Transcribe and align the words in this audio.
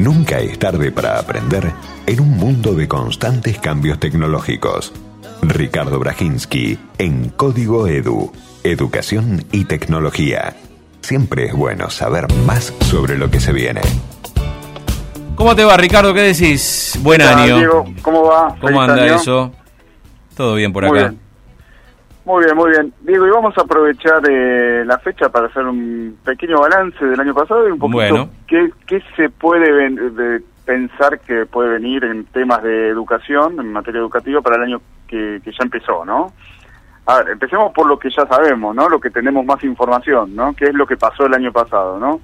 Nunca 0.00 0.38
es 0.38 0.58
tarde 0.58 0.90
para 0.92 1.18
aprender 1.18 1.72
en 2.06 2.20
un 2.20 2.30
mundo 2.38 2.72
de 2.72 2.88
constantes 2.88 3.58
cambios 3.58 4.00
tecnológicos. 4.00 4.94
Ricardo 5.42 5.98
Brajinski 5.98 6.78
en 6.96 7.28
Código 7.28 7.86
Edu, 7.86 8.32
Educación 8.64 9.44
y 9.52 9.66
Tecnología. 9.66 10.56
Siempre 11.02 11.48
es 11.48 11.52
bueno 11.52 11.90
saber 11.90 12.32
más 12.46 12.72
sobre 12.80 13.18
lo 13.18 13.30
que 13.30 13.40
se 13.40 13.52
viene. 13.52 13.82
¿Cómo 15.34 15.54
te 15.54 15.64
va, 15.64 15.76
Ricardo? 15.76 16.14
¿Qué 16.14 16.22
decís? 16.22 16.98
Buen 17.02 17.20
año. 17.20 17.58
Diego, 17.58 17.84
¿cómo 18.00 18.24
va? 18.24 18.56
¿Cómo 18.58 18.80
anda 18.80 19.04
eso? 19.04 19.52
Todo 20.34 20.54
bien 20.54 20.72
por 20.72 20.88
Muy 20.88 20.98
acá. 20.98 21.08
bien. 21.10 21.20
Muy 22.24 22.44
bien, 22.44 22.56
muy 22.56 22.70
bien. 22.70 22.92
Diego, 23.00 23.26
y 23.26 23.30
vamos 23.30 23.56
a 23.56 23.62
aprovechar 23.62 24.22
eh, 24.28 24.84
la 24.84 24.98
fecha 24.98 25.30
para 25.30 25.46
hacer 25.46 25.64
un 25.64 26.18
pequeño 26.24 26.60
balance 26.60 27.04
del 27.04 27.18
año 27.18 27.34
pasado 27.34 27.66
y 27.68 27.72
un 27.72 27.78
poquito 27.78 27.96
Bueno. 27.96 28.30
qué, 28.46 28.70
qué 28.86 29.02
se 29.16 29.30
puede 29.30 29.72
ven- 29.72 30.14
de 30.16 30.42
pensar 30.66 31.18
que 31.20 31.46
puede 31.46 31.70
venir 31.70 32.04
en 32.04 32.24
temas 32.26 32.62
de 32.62 32.88
educación, 32.88 33.58
en 33.58 33.72
materia 33.72 34.00
educativa, 34.00 34.40
para 34.42 34.56
el 34.56 34.62
año 34.64 34.80
que, 35.08 35.40
que 35.42 35.50
ya 35.50 35.64
empezó, 35.64 36.04
¿no? 36.04 36.32
A 37.06 37.18
ver, 37.18 37.30
empecemos 37.30 37.72
por 37.72 37.86
lo 37.88 37.98
que 37.98 38.10
ya 38.10 38.24
sabemos, 38.26 38.76
¿no? 38.76 38.88
Lo 38.88 39.00
que 39.00 39.10
tenemos 39.10 39.44
más 39.44 39.64
información, 39.64 40.36
¿no? 40.36 40.52
¿Qué 40.54 40.66
es 40.66 40.74
lo 40.74 40.86
que 40.86 40.96
pasó 40.96 41.26
el 41.26 41.34
año 41.34 41.50
pasado, 41.50 41.98
¿no? 41.98 42.20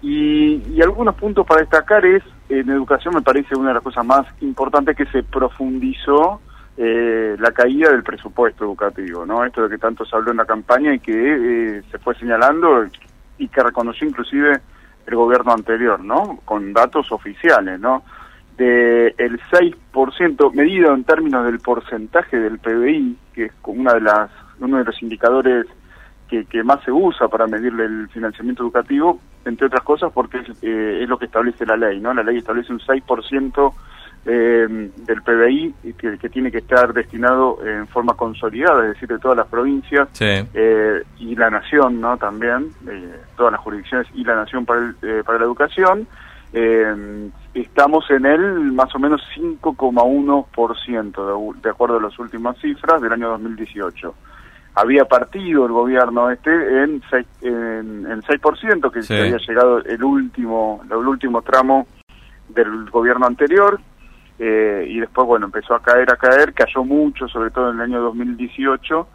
Y, 0.00 0.62
y 0.72 0.80
algunos 0.80 1.14
puntos 1.16 1.46
para 1.46 1.60
destacar 1.60 2.06
es, 2.06 2.22
en 2.48 2.70
educación 2.70 3.14
me 3.14 3.20
parece 3.20 3.54
una 3.54 3.68
de 3.68 3.74
las 3.74 3.82
cosas 3.82 4.06
más 4.06 4.24
importantes 4.40 4.96
que 4.96 5.04
se 5.06 5.22
profundizó 5.24 6.40
eh, 6.82 7.36
la 7.38 7.52
caída 7.52 7.90
del 7.90 8.02
presupuesto 8.02 8.64
educativo, 8.64 9.26
¿no? 9.26 9.44
Esto 9.44 9.64
de 9.64 9.68
que 9.68 9.76
tanto 9.76 10.06
se 10.06 10.16
habló 10.16 10.30
en 10.30 10.38
la 10.38 10.46
campaña 10.46 10.94
y 10.94 10.98
que 10.98 11.12
eh, 11.12 11.82
se 11.90 11.98
fue 11.98 12.14
señalando 12.14 12.86
y 13.36 13.48
que 13.48 13.62
reconoció 13.62 14.08
inclusive 14.08 14.62
el 15.06 15.14
gobierno 15.14 15.52
anterior, 15.52 16.02
¿no? 16.02 16.40
Con 16.46 16.72
datos 16.72 17.12
oficiales, 17.12 17.78
¿no? 17.78 18.02
De 18.56 19.08
el 19.18 19.38
6%, 19.50 20.54
medido 20.54 20.94
en 20.94 21.04
términos 21.04 21.44
del 21.44 21.60
porcentaje 21.60 22.38
del 22.38 22.58
PBI, 22.58 23.18
que 23.34 23.44
es 23.44 23.52
una 23.64 23.92
de 23.92 24.00
las, 24.00 24.30
uno 24.58 24.78
de 24.78 24.84
los 24.84 25.02
indicadores 25.02 25.66
que, 26.30 26.46
que 26.46 26.62
más 26.62 26.82
se 26.82 26.92
usa 26.92 27.28
para 27.28 27.46
medirle 27.46 27.84
el 27.84 28.08
financiamiento 28.08 28.62
educativo, 28.62 29.20
entre 29.44 29.66
otras 29.66 29.82
cosas 29.82 30.10
porque 30.14 30.38
es, 30.38 30.48
eh, 30.62 31.00
es 31.02 31.08
lo 31.10 31.18
que 31.18 31.26
establece 31.26 31.66
la 31.66 31.76
ley, 31.76 32.00
¿no? 32.00 32.14
La 32.14 32.22
ley 32.22 32.38
establece 32.38 32.72
un 32.72 32.80
6% 32.80 33.74
eh, 34.26 34.90
del 34.96 35.22
PBI 35.22 35.74
que, 35.96 36.18
que 36.18 36.28
tiene 36.28 36.50
que 36.50 36.58
estar 36.58 36.92
destinado 36.92 37.58
en 37.66 37.86
forma 37.88 38.12
consolidada, 38.14 38.82
es 38.84 38.90
decir, 38.94 39.08
de 39.08 39.18
todas 39.18 39.36
las 39.38 39.46
provincias 39.46 40.08
Sí. 40.12 40.26
eh, 40.54 41.02
y 41.18 41.34
la 41.36 41.48
nación, 41.50 42.00
¿no? 42.00 42.16
También, 42.18 42.70
eh, 42.88 43.14
todas 43.36 43.52
las 43.52 43.60
jurisdicciones 43.62 44.06
y 44.14 44.24
la 44.24 44.34
nación 44.36 44.66
para, 44.66 44.80
el- 44.80 44.96
eh, 45.02 45.22
para 45.24 45.38
la 45.38 45.44
educación. 45.46 46.06
Estamos 47.54 48.10
en 48.10 48.26
el 48.26 48.72
más 48.72 48.94
o 48.94 48.98
menos 48.98 49.22
5,1% 49.34 51.26
de, 51.54 51.60
de 51.62 51.70
acuerdo 51.70 51.98
a 51.98 52.02
las 52.02 52.18
últimas 52.18 52.58
cifras 52.58 53.00
del 53.00 53.12
año 53.12 53.28
2018. 53.30 54.14
Había 54.74 55.04
partido 55.04 55.66
el 55.66 55.72
gobierno 55.72 56.30
este 56.30 56.50
en 56.50 57.00
6%, 57.02 57.24
en, 57.42 58.06
en 58.10 58.22
6% 58.22 58.90
que 58.92 59.02
Sí. 59.02 59.16
había 59.18 59.38
llegado 59.38 59.78
el 59.84 60.02
último, 60.04 60.80
el 60.88 61.06
último 61.06 61.42
tramo 61.42 61.86
del 62.48 62.88
gobierno 62.90 63.26
anterior, 63.26 63.80
eh, 64.42 64.86
y 64.88 64.98
después, 64.98 65.26
bueno, 65.26 65.44
empezó 65.44 65.74
a 65.74 65.82
caer, 65.82 66.10
a 66.10 66.16
caer, 66.16 66.54
cayó 66.54 66.82
mucho, 66.82 67.28
sobre 67.28 67.50
todo 67.50 67.70
en 67.70 67.76
el 67.76 67.82
año 67.82 68.00
2018, 68.00 69.06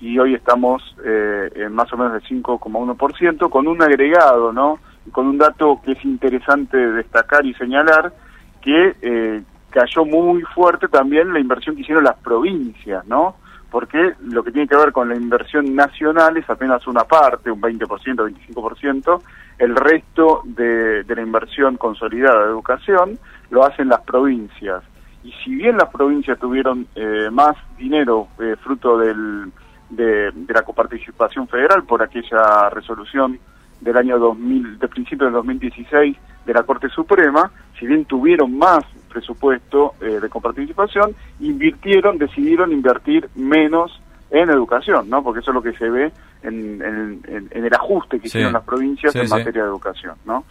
y 0.00 0.18
hoy 0.18 0.34
estamos 0.34 0.82
eh, 1.04 1.48
en 1.54 1.72
más 1.72 1.92
o 1.92 1.96
menos 1.96 2.14
del 2.14 2.42
5,1%, 2.42 3.48
con 3.48 3.68
un 3.68 3.80
agregado, 3.80 4.52
¿no? 4.52 4.80
Con 5.12 5.28
un 5.28 5.38
dato 5.38 5.80
que 5.84 5.92
es 5.92 6.04
interesante 6.04 6.76
destacar 6.76 7.46
y 7.46 7.54
señalar, 7.54 8.12
que 8.60 8.96
eh, 9.02 9.42
cayó 9.70 10.04
muy 10.04 10.42
fuerte 10.42 10.88
también 10.88 11.32
la 11.32 11.38
inversión 11.38 11.76
que 11.76 11.82
hicieron 11.82 12.02
las 12.02 12.16
provincias, 12.16 13.06
¿no? 13.06 13.36
Porque 13.70 14.14
lo 14.20 14.42
que 14.42 14.50
tiene 14.50 14.66
que 14.66 14.76
ver 14.76 14.90
con 14.90 15.08
la 15.08 15.14
inversión 15.14 15.76
nacional 15.76 16.36
es 16.38 16.50
apenas 16.50 16.84
una 16.88 17.04
parte, 17.04 17.52
un 17.52 17.62
20%, 17.62 17.86
25%, 17.86 19.22
el 19.58 19.76
resto 19.76 20.42
de, 20.44 21.04
de 21.04 21.14
la 21.14 21.22
inversión 21.22 21.76
consolidada 21.76 22.46
de 22.46 22.50
educación 22.50 23.20
lo 23.52 23.64
hacen 23.64 23.88
las 23.88 24.00
provincias. 24.00 24.82
Y 25.22 25.30
si 25.44 25.54
bien 25.54 25.76
las 25.76 25.88
provincias 25.90 26.38
tuvieron 26.40 26.86
eh, 26.96 27.28
más 27.30 27.54
dinero 27.78 28.26
eh, 28.40 28.56
fruto 28.60 28.98
del, 28.98 29.52
de, 29.90 30.32
de 30.32 30.54
la 30.54 30.62
coparticipación 30.62 31.46
federal 31.46 31.84
por 31.84 32.02
aquella 32.02 32.70
resolución 32.70 33.38
del 33.80 33.96
año 33.96 34.18
2000, 34.18 34.78
de 34.78 34.88
principio 34.88 35.26
del 35.26 35.34
2016 35.34 36.16
de 36.46 36.52
la 36.54 36.62
Corte 36.64 36.88
Suprema, 36.88 37.50
si 37.78 37.86
bien 37.86 38.04
tuvieron 38.06 38.56
más 38.56 38.84
presupuesto 39.08 39.94
eh, 40.00 40.18
de 40.20 40.28
coparticipación, 40.28 41.14
invirtieron, 41.40 42.16
decidieron 42.18 42.72
invertir 42.72 43.28
menos 43.36 44.00
en 44.30 44.48
educación, 44.50 45.10
¿no? 45.10 45.22
Porque 45.22 45.40
eso 45.40 45.50
es 45.50 45.54
lo 45.54 45.62
que 45.62 45.74
se 45.74 45.90
ve 45.90 46.10
en, 46.42 46.80
en- 46.82 47.48
el 47.52 47.74
ajuste 47.74 48.16
que 48.18 48.28
Sí. 48.28 48.38
hicieron 48.38 48.54
las 48.54 48.64
provincias 48.64 49.12
Sí, 49.12 49.18
en 49.20 49.28
sí. 49.28 49.34
materia 49.34 49.62
de 49.62 49.68
educación, 49.68 50.14
¿no? 50.24 50.44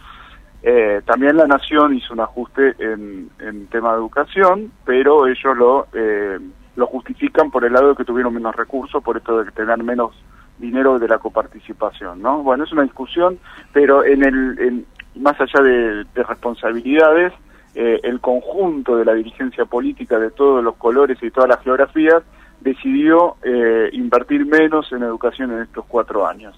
Eh, 0.62 1.02
también 1.04 1.36
la 1.36 1.46
nación 1.46 1.94
hizo 1.94 2.12
un 2.14 2.20
ajuste 2.20 2.74
en, 2.78 3.30
en 3.40 3.66
tema 3.66 3.90
de 3.92 3.98
educación, 3.98 4.70
pero 4.84 5.26
ellos 5.26 5.56
lo, 5.56 5.86
eh, 5.92 6.38
lo 6.76 6.86
justifican 6.86 7.50
por 7.50 7.64
el 7.64 7.72
lado 7.72 7.90
de 7.90 7.96
que 7.96 8.04
tuvieron 8.04 8.32
menos 8.34 8.54
recursos, 8.54 9.02
por 9.02 9.16
esto 9.16 9.42
de 9.42 9.50
tener 9.50 9.82
menos 9.82 10.12
dinero 10.58 10.98
de 11.00 11.08
la 11.08 11.18
coparticipación, 11.18 12.22
¿no? 12.22 12.42
Bueno, 12.44 12.62
es 12.64 12.72
una 12.72 12.82
discusión, 12.82 13.38
pero 13.72 14.04
en 14.04 14.24
el, 14.24 14.58
en- 14.60 14.86
más 15.16 15.38
allá 15.40 15.60
de, 15.62 16.04
de 16.14 16.22
responsabilidades, 16.22 17.32
eh, 17.74 17.98
el 18.04 18.20
conjunto 18.20 18.96
de 18.96 19.04
la 19.04 19.14
dirigencia 19.14 19.64
política 19.64 20.18
de 20.18 20.30
todos 20.30 20.62
los 20.62 20.76
colores 20.76 21.18
y 21.22 21.30
todas 21.30 21.48
las 21.48 21.60
geografías 21.64 22.22
decidió 22.60 23.36
eh, 23.42 23.88
invertir 23.92 24.46
menos 24.46 24.92
en 24.92 25.02
educación 25.02 25.50
en 25.52 25.62
estos 25.62 25.84
cuatro 25.86 26.26
años. 26.26 26.54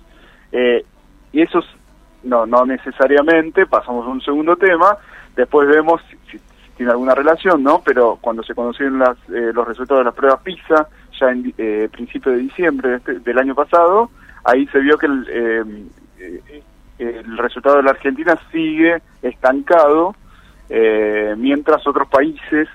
Eh, 0.53 0.85
y 1.33 1.41
eso 1.41 1.61
es- 1.61 1.77
no, 2.25 2.47
no 2.47 2.65
necesariamente, 2.67 3.67
pasamos 3.67 4.07
a 4.07 4.11
un 4.11 4.21
segundo 4.21 4.57
tema, 4.57 4.97
después 5.37 5.69
vemos 5.69 6.01
si, 6.11 6.17
si- 6.31 6.41
tiene 6.77 6.91
alguna 6.91 7.15
relación, 7.15 7.63
¿no? 7.63 7.83
Pero 7.85 8.19
cuando 8.21 8.43
se 8.43 8.53
conocieron 8.55 8.99
las, 8.99 9.17
eh, 9.29 9.53
los 9.55 9.67
resultados 9.69 10.01
de 10.01 10.05
las 10.07 10.15
pruebas 10.15 10.41
PISA, 10.43 10.89
ya 11.21 11.31
en 11.31 11.55
eh, 11.57 11.89
principio 11.93 12.33
de 12.33 12.39
diciembre 12.39 12.89
de 12.91 12.97
este- 12.97 13.19
del 13.21 13.39
año 13.39 13.55
pasado, 13.55 14.11
ahí 14.43 14.67
se 14.67 14.81
vio 14.81 14.99
que 14.99 15.07
el, 15.07 15.27
eh, 15.29 15.85
eh, 16.19 16.63
el 16.99 17.39
resultado 17.39 17.77
de 17.77 17.85
la 17.85 17.91
Argentina 17.91 18.37
sigue 18.51 19.01
estancado, 19.23 20.15
eh, 20.69 21.35
mientras 21.37 21.87
otros 21.87 22.09
países, 22.09 22.69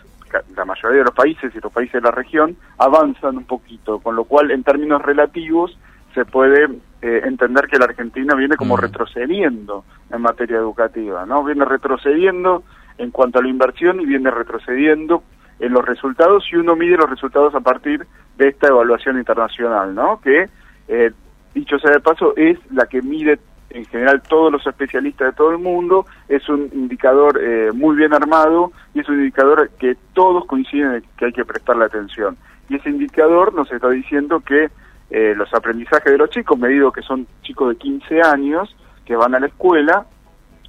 la 0.55 0.63
mayoría 0.63 0.99
de 0.99 1.05
los 1.05 1.13
países 1.15 1.53
y 1.55 1.59
los 1.59 1.71
países 1.73 1.93
de 1.93 2.01
la 2.01 2.11
región, 2.11 2.55
avanzan 2.77 3.37
un 3.37 3.45
poquito, 3.45 3.99
con 3.99 4.15
lo 4.15 4.23
cual 4.25 4.51
en 4.51 4.63
términos 4.63 5.01
relativos 5.01 5.77
se 6.13 6.23
puede 6.23 6.69
eh, 7.01 7.21
entender 7.25 7.67
que 7.67 7.77
la 7.77 7.85
Argentina 7.85 8.35
viene 8.35 8.55
como 8.55 8.75
Mm. 8.75 8.79
retrocediendo 8.81 9.85
en 10.11 10.21
materia 10.21 10.57
educativa, 10.57 11.25
¿no? 11.25 11.43
Viene 11.43 11.65
retrocediendo 11.65 12.63
en 12.97 13.11
cuanto 13.11 13.39
a 13.39 13.41
la 13.41 13.49
inversión 13.49 14.01
y 14.01 14.05
viene 14.05 14.29
retrocediendo 14.31 15.23
en 15.59 15.73
los 15.73 15.85
resultados 15.85 16.45
y 16.51 16.57
uno 16.57 16.75
mide 16.75 16.97
los 16.97 17.09
resultados 17.09 17.55
a 17.55 17.61
partir 17.61 18.05
de 18.37 18.49
esta 18.49 18.67
evaluación 18.67 19.17
internacional, 19.17 19.93
¿no? 19.95 20.19
Que, 20.21 20.49
eh, 20.87 21.11
dicho 21.53 21.79
sea 21.79 21.91
de 21.91 21.99
paso, 21.99 22.33
es 22.35 22.57
la 22.71 22.85
que 22.85 23.01
mide 23.01 23.39
en 23.69 23.85
general 23.85 24.21
todos 24.27 24.51
los 24.51 24.65
especialistas 24.65 25.27
de 25.27 25.33
todo 25.33 25.51
el 25.51 25.59
mundo, 25.59 26.05
es 26.27 26.47
un 26.49 26.69
indicador 26.73 27.39
eh, 27.41 27.71
muy 27.73 27.95
bien 27.95 28.13
armado 28.13 28.71
y 28.93 29.01
es 29.01 29.09
un 29.09 29.19
indicador 29.19 29.69
que 29.79 29.95
todos 30.13 30.45
coinciden 30.45 30.95
en 30.95 31.03
que 31.17 31.25
hay 31.25 31.33
que 31.33 31.45
prestarle 31.45 31.85
atención. 31.85 32.35
Y 32.67 32.75
ese 32.75 32.89
indicador 32.89 33.53
nos 33.53 33.71
está 33.71 33.89
diciendo 33.89 34.41
que 34.41 34.69
eh, 35.09 35.33
los 35.35 35.53
aprendizajes 35.53 36.11
de 36.11 36.17
los 36.17 36.29
chicos, 36.29 36.57
medido 36.57 36.91
que 36.91 37.01
son 37.01 37.25
chicos 37.41 37.69
de 37.69 37.75
15 37.77 38.21
años 38.21 38.75
que 39.05 39.15
van 39.15 39.33
a 39.35 39.39
la 39.39 39.47
escuela, 39.47 40.05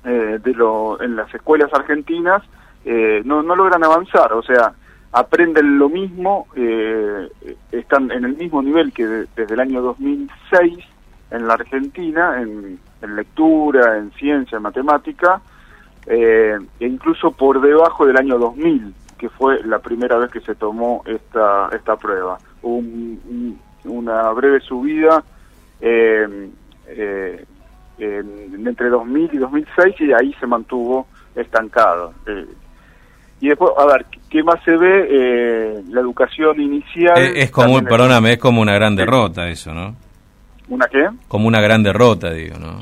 eh, 0.04 0.38
de 0.42 0.54
lo, 0.54 1.00
en 1.02 1.16
las 1.16 1.32
escuelas 1.34 1.72
argentinas, 1.74 2.42
eh, 2.84 3.20
no, 3.24 3.42
no 3.42 3.54
logran 3.54 3.84
avanzar, 3.84 4.32
o 4.32 4.42
sea, 4.42 4.72
aprenden 5.12 5.78
lo 5.78 5.88
mismo, 5.90 6.46
eh, 6.56 7.28
están 7.72 8.10
en 8.10 8.24
el 8.24 8.36
mismo 8.36 8.62
nivel 8.62 8.92
que 8.92 9.06
de- 9.06 9.26
desde 9.36 9.54
el 9.54 9.60
año 9.60 9.82
2006 9.82 10.78
en 11.32 11.46
la 11.46 11.54
Argentina, 11.54 12.40
en, 12.40 12.78
en 13.02 13.16
lectura, 13.16 13.98
en 13.98 14.10
ciencia, 14.12 14.56
en 14.56 14.62
matemática, 14.62 15.40
eh, 16.06 16.58
e 16.80 16.86
incluso 16.86 17.30
por 17.32 17.60
debajo 17.60 18.06
del 18.06 18.16
año 18.16 18.38
2000, 18.38 18.94
que 19.18 19.28
fue 19.28 19.62
la 19.64 19.80
primera 19.80 20.16
vez 20.16 20.30
que 20.30 20.40
se 20.40 20.54
tomó 20.54 21.02
esta, 21.04 21.68
esta 21.72 21.96
prueba. 21.96 22.38
Un- 22.62 23.20
un- 23.28 23.60
una 23.84 24.30
breve 24.30 24.60
subida 24.60 25.22
eh, 25.80 26.48
eh, 26.88 27.44
en- 27.98 28.66
entre 28.66 28.88
2000 28.88 29.30
y 29.32 29.38
2006 29.38 29.94
y 30.00 30.12
ahí 30.12 30.34
se 30.40 30.46
mantuvo 30.46 31.06
estancado. 31.34 32.12
Eh, 32.26 32.46
y 33.40 33.48
después, 33.48 33.70
a 33.78 33.86
ver, 33.86 34.04
¿qué 34.28 34.42
más 34.42 34.62
se 34.64 34.76
ve? 34.76 35.06
Eh, 35.10 35.82
la 35.88 36.00
educación 36.00 36.60
inicial. 36.60 37.16
Es, 37.18 37.44
es 37.44 37.50
como, 37.50 37.82
perdóname, 37.82 38.34
es 38.34 38.38
como 38.38 38.60
una 38.60 38.74
gran 38.74 38.94
derrota 38.96 39.48
eso, 39.48 39.72
¿no? 39.72 39.96
¿Una 40.68 40.86
qué? 40.86 41.08
Como 41.28 41.48
una 41.48 41.60
gran 41.60 41.82
derrota, 41.82 42.30
digo, 42.32 42.56
¿no? 42.58 42.80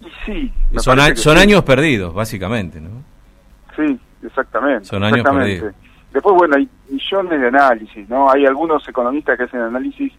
Y 0.00 0.06
sí. 0.24 0.52
Son, 0.78 0.96
parece 0.96 1.12
a- 1.12 1.14
que 1.14 1.20
son 1.20 1.36
sí. 1.36 1.42
años 1.42 1.62
perdidos, 1.64 2.14
básicamente, 2.14 2.80
¿no? 2.80 2.90
Sí, 3.76 3.98
exactamente. 4.22 4.84
Son 4.86 5.02
años 5.04 5.18
exactamente. 5.18 5.72
Después, 6.12 6.34
bueno, 6.36 6.56
hay 6.56 6.68
millones 6.90 7.40
de 7.40 7.48
análisis, 7.48 8.08
¿no? 8.08 8.30
Hay 8.30 8.44
algunos 8.46 8.86
economistas 8.88 9.36
que 9.38 9.44
hacen 9.44 9.60
análisis 9.60 10.12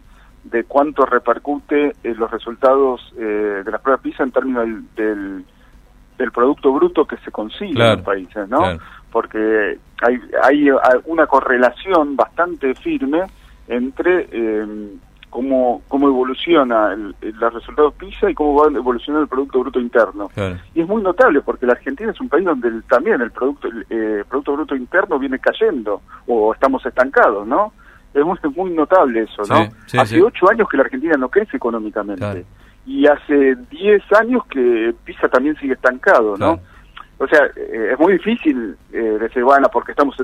de 0.54 0.62
cuánto 0.62 1.04
repercute 1.04 1.96
eh, 2.04 2.14
los 2.16 2.30
resultados 2.30 3.12
eh, 3.18 3.62
de 3.64 3.70
las 3.72 3.80
pruebas 3.80 4.00
PISA 4.02 4.22
en 4.22 4.30
términos 4.30 4.68
del, 4.94 5.44
del, 6.16 6.30
producto 6.30 6.72
bruto 6.72 7.04
que 7.04 7.16
se 7.24 7.32
consigue 7.32 7.72
en 7.72 7.96
los 7.96 8.02
países, 8.02 8.48
¿no? 8.48 8.60
Porque 9.10 9.78
hay, 10.00 10.20
hay 10.44 10.70
una 11.06 11.26
correlación 11.26 12.14
bastante 12.14 12.72
firme 12.76 13.22
entre 13.66 14.28
eh, 14.30 14.92
cómo, 15.28 15.82
cómo 15.88 16.06
evoluciona 16.06 16.92
el, 16.92 17.16
los 17.20 17.52
resultados 17.52 17.94
PISA 17.94 18.30
y 18.30 18.34
cómo 18.34 18.54
va 18.54 18.68
evolucionando 18.68 19.24
el 19.24 19.28
Producto 19.28 19.58
Bruto 19.58 19.80
Interno. 19.80 20.30
Y 20.72 20.82
es 20.82 20.86
muy 20.86 21.02
notable 21.02 21.40
porque 21.40 21.66
la 21.66 21.72
Argentina 21.72 22.12
es 22.12 22.20
un 22.20 22.28
país 22.28 22.44
donde 22.44 22.70
también 22.82 23.20
el 23.20 23.32
Producto, 23.32 23.68
eh, 23.90 24.22
producto 24.28 24.52
Bruto 24.52 24.76
Interno 24.76 25.18
viene 25.18 25.40
cayendo 25.40 26.00
o 26.28 26.54
estamos 26.54 26.86
estancados, 26.86 27.44
¿no? 27.44 27.72
Es 28.14 28.24
muy, 28.56 28.70
notable 28.70 29.22
eso, 29.22 29.42
¿no? 29.48 29.68
hace 30.00 30.22
ocho 30.22 30.48
años 30.48 30.68
que 30.68 30.76
la 30.76 30.84
Argentina 30.84 31.16
no 31.18 31.28
crece 31.28 31.56
económicamente. 31.56 32.46
Y 32.86 33.06
hace 33.06 33.56
diez 33.70 34.02
años 34.12 34.44
que 34.46 34.94
PISA 35.04 35.28
también 35.28 35.56
sigue 35.56 35.74
estancado, 35.74 36.36
¿no? 36.36 36.60
O 37.18 37.28
sea, 37.28 37.46
eh, 37.56 37.90
es 37.92 37.98
muy 37.98 38.14
difícil 38.14 38.76
eh, 38.92 38.98
decir, 39.20 39.44
bueno, 39.44 39.68
porque 39.72 39.92
estamos 39.92 40.16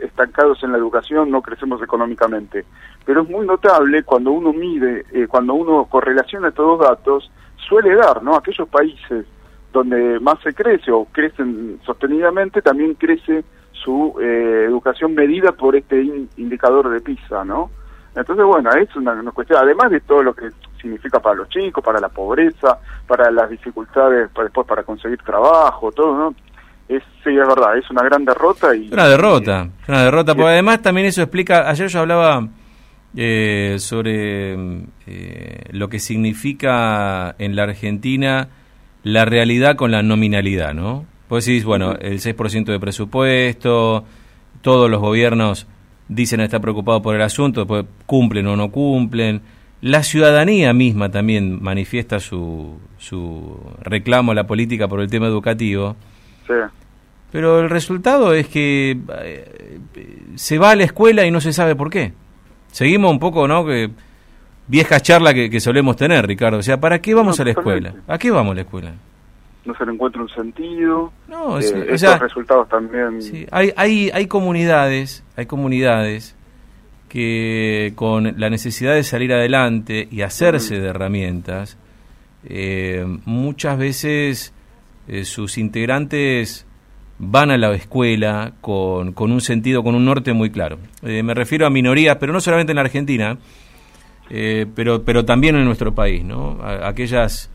estancados 0.00 0.62
en 0.62 0.72
la 0.72 0.78
educación, 0.78 1.30
no 1.30 1.40
crecemos 1.40 1.80
económicamente. 1.82 2.64
Pero 3.04 3.22
es 3.22 3.28
muy 3.28 3.46
notable 3.46 4.02
cuando 4.02 4.32
uno 4.32 4.52
mide, 4.52 5.04
eh, 5.12 5.26
cuando 5.28 5.54
uno 5.54 5.86
correlaciona 5.86 6.48
estos 6.48 6.66
dos 6.66 6.88
datos, 6.88 7.30
suele 7.68 7.94
dar, 7.94 8.22
¿no? 8.22 8.34
Aquellos 8.34 8.68
países 8.68 9.24
donde 9.72 10.20
más 10.20 10.40
se 10.42 10.52
crece 10.52 10.90
o 10.90 11.06
crecen 11.06 11.80
sostenidamente, 11.86 12.60
también 12.60 12.94
crece 12.94 13.44
su 13.72 14.14
educación 14.20 15.14
medida 15.14 15.52
por 15.52 15.74
este 15.74 16.02
indicador 16.36 16.90
de 16.90 17.00
PISA, 17.00 17.44
¿no? 17.44 17.70
Entonces, 18.14 18.44
bueno, 18.44 18.70
es 18.72 18.94
una, 18.94 19.14
cuestión, 19.32 19.60
además 19.62 19.90
de 19.90 20.00
todo 20.00 20.22
lo 20.22 20.34
que 20.34 20.48
significa 20.80 21.18
para 21.20 21.36
los 21.36 21.48
chicos, 21.48 21.82
para 21.82 21.98
la 21.98 22.08
pobreza, 22.10 22.78
para 23.06 23.30
las 23.30 23.48
dificultades 23.48 24.28
para 24.30 24.44
después 24.44 24.66
para 24.66 24.82
conseguir 24.82 25.18
trabajo, 25.18 25.90
todo, 25.92 26.16
¿no? 26.16 26.34
Es, 26.88 27.02
sí, 27.24 27.30
es 27.30 27.48
verdad, 27.48 27.78
es 27.78 27.88
una 27.90 28.02
gran 28.02 28.24
derrota. 28.24 28.74
y 28.74 28.92
Una 28.92 29.08
derrota, 29.08 29.68
una 29.88 30.04
derrota, 30.04 30.34
porque 30.34 30.50
además 30.50 30.82
también 30.82 31.06
eso 31.06 31.22
explica, 31.22 31.68
ayer 31.70 31.88
yo 31.88 32.00
hablaba 32.00 32.46
eh, 33.16 33.76
sobre 33.78 34.54
eh, 35.06 35.64
lo 35.70 35.88
que 35.88 35.98
significa 35.98 37.34
en 37.38 37.56
la 37.56 37.62
Argentina 37.62 38.48
la 39.04 39.24
realidad 39.24 39.76
con 39.76 39.90
la 39.90 40.02
nominalidad, 40.02 40.74
¿no? 40.74 41.06
Pues 41.32 41.46
decís, 41.46 41.64
bueno, 41.64 41.94
el 41.98 42.20
6% 42.20 42.66
de 42.66 42.78
presupuesto, 42.78 44.04
todos 44.60 44.90
los 44.90 45.00
gobiernos 45.00 45.66
dicen 46.06 46.40
estar 46.40 46.60
preocupados 46.60 47.00
por 47.00 47.14
el 47.14 47.22
asunto, 47.22 47.60
después 47.60 47.86
cumplen 48.04 48.46
o 48.48 48.54
no 48.54 48.70
cumplen. 48.70 49.40
La 49.80 50.02
ciudadanía 50.02 50.74
misma 50.74 51.10
también 51.10 51.62
manifiesta 51.62 52.20
su, 52.20 52.78
su 52.98 53.58
reclamo 53.80 54.32
a 54.32 54.34
la 54.34 54.46
política 54.46 54.88
por 54.88 55.00
el 55.00 55.08
tema 55.08 55.26
educativo. 55.26 55.96
Sí. 56.46 56.52
Pero 57.30 57.60
el 57.60 57.70
resultado 57.70 58.34
es 58.34 58.46
que 58.48 58.98
eh, 59.22 59.78
se 60.34 60.58
va 60.58 60.72
a 60.72 60.76
la 60.76 60.84
escuela 60.84 61.24
y 61.24 61.30
no 61.30 61.40
se 61.40 61.54
sabe 61.54 61.74
por 61.74 61.88
qué. 61.88 62.12
Seguimos 62.72 63.10
un 63.10 63.18
poco, 63.18 63.48
¿no? 63.48 63.64
Que 63.64 63.88
vieja 64.68 65.00
charla 65.00 65.32
que, 65.32 65.60
solemos 65.60 65.96
tener, 65.96 66.26
Ricardo. 66.26 66.58
O 66.58 66.62
sea, 66.62 66.78
¿para 66.78 67.00
qué 67.00 67.14
vamos 67.14 67.40
a 67.40 67.44
la 67.44 67.52
escuela? 67.52 67.94
¿A 68.06 68.18
qué 68.18 68.30
vamos 68.30 68.52
a 68.52 68.56
la 68.56 68.60
escuela? 68.60 68.92
No 69.64 69.74
se 69.76 69.86
le 69.86 69.92
encuentra 69.92 70.22
un 70.22 70.28
sentido. 70.28 71.12
No, 71.28 71.58
eh, 71.60 71.86
estos 71.88 72.18
resultados 72.18 72.68
también. 72.68 73.22
Sí, 73.22 73.46
hay, 73.50 73.72
hay, 73.76 74.10
hay 74.12 74.26
comunidades, 74.26 75.24
hay 75.36 75.46
comunidades 75.46 76.36
que 77.12 77.92
con 77.94 78.40
la 78.40 78.48
necesidad 78.48 78.94
de 78.94 79.02
salir 79.02 79.34
adelante 79.34 80.08
y 80.10 80.22
hacerse 80.22 80.80
de 80.80 80.88
herramientas, 80.88 81.76
eh, 82.42 83.04
muchas 83.26 83.76
veces 83.76 84.54
eh, 85.08 85.26
sus 85.26 85.58
integrantes 85.58 86.66
van 87.18 87.50
a 87.50 87.58
la 87.58 87.70
escuela 87.74 88.54
con, 88.62 89.12
con, 89.12 89.30
un 89.30 89.42
sentido, 89.42 89.82
con 89.82 89.94
un 89.94 90.06
norte 90.06 90.32
muy 90.32 90.48
claro. 90.48 90.78
Eh, 91.02 91.22
me 91.22 91.34
refiero 91.34 91.66
a 91.66 91.70
minorías, 91.70 92.16
pero 92.16 92.32
no 92.32 92.40
solamente 92.40 92.72
en 92.72 92.76
la 92.76 92.82
Argentina, 92.82 93.36
pero, 94.74 95.02
pero 95.02 95.26
también 95.26 95.56
en 95.56 95.66
nuestro 95.66 95.94
país, 95.94 96.24
¿no? 96.24 96.60
aquellas 96.62 97.50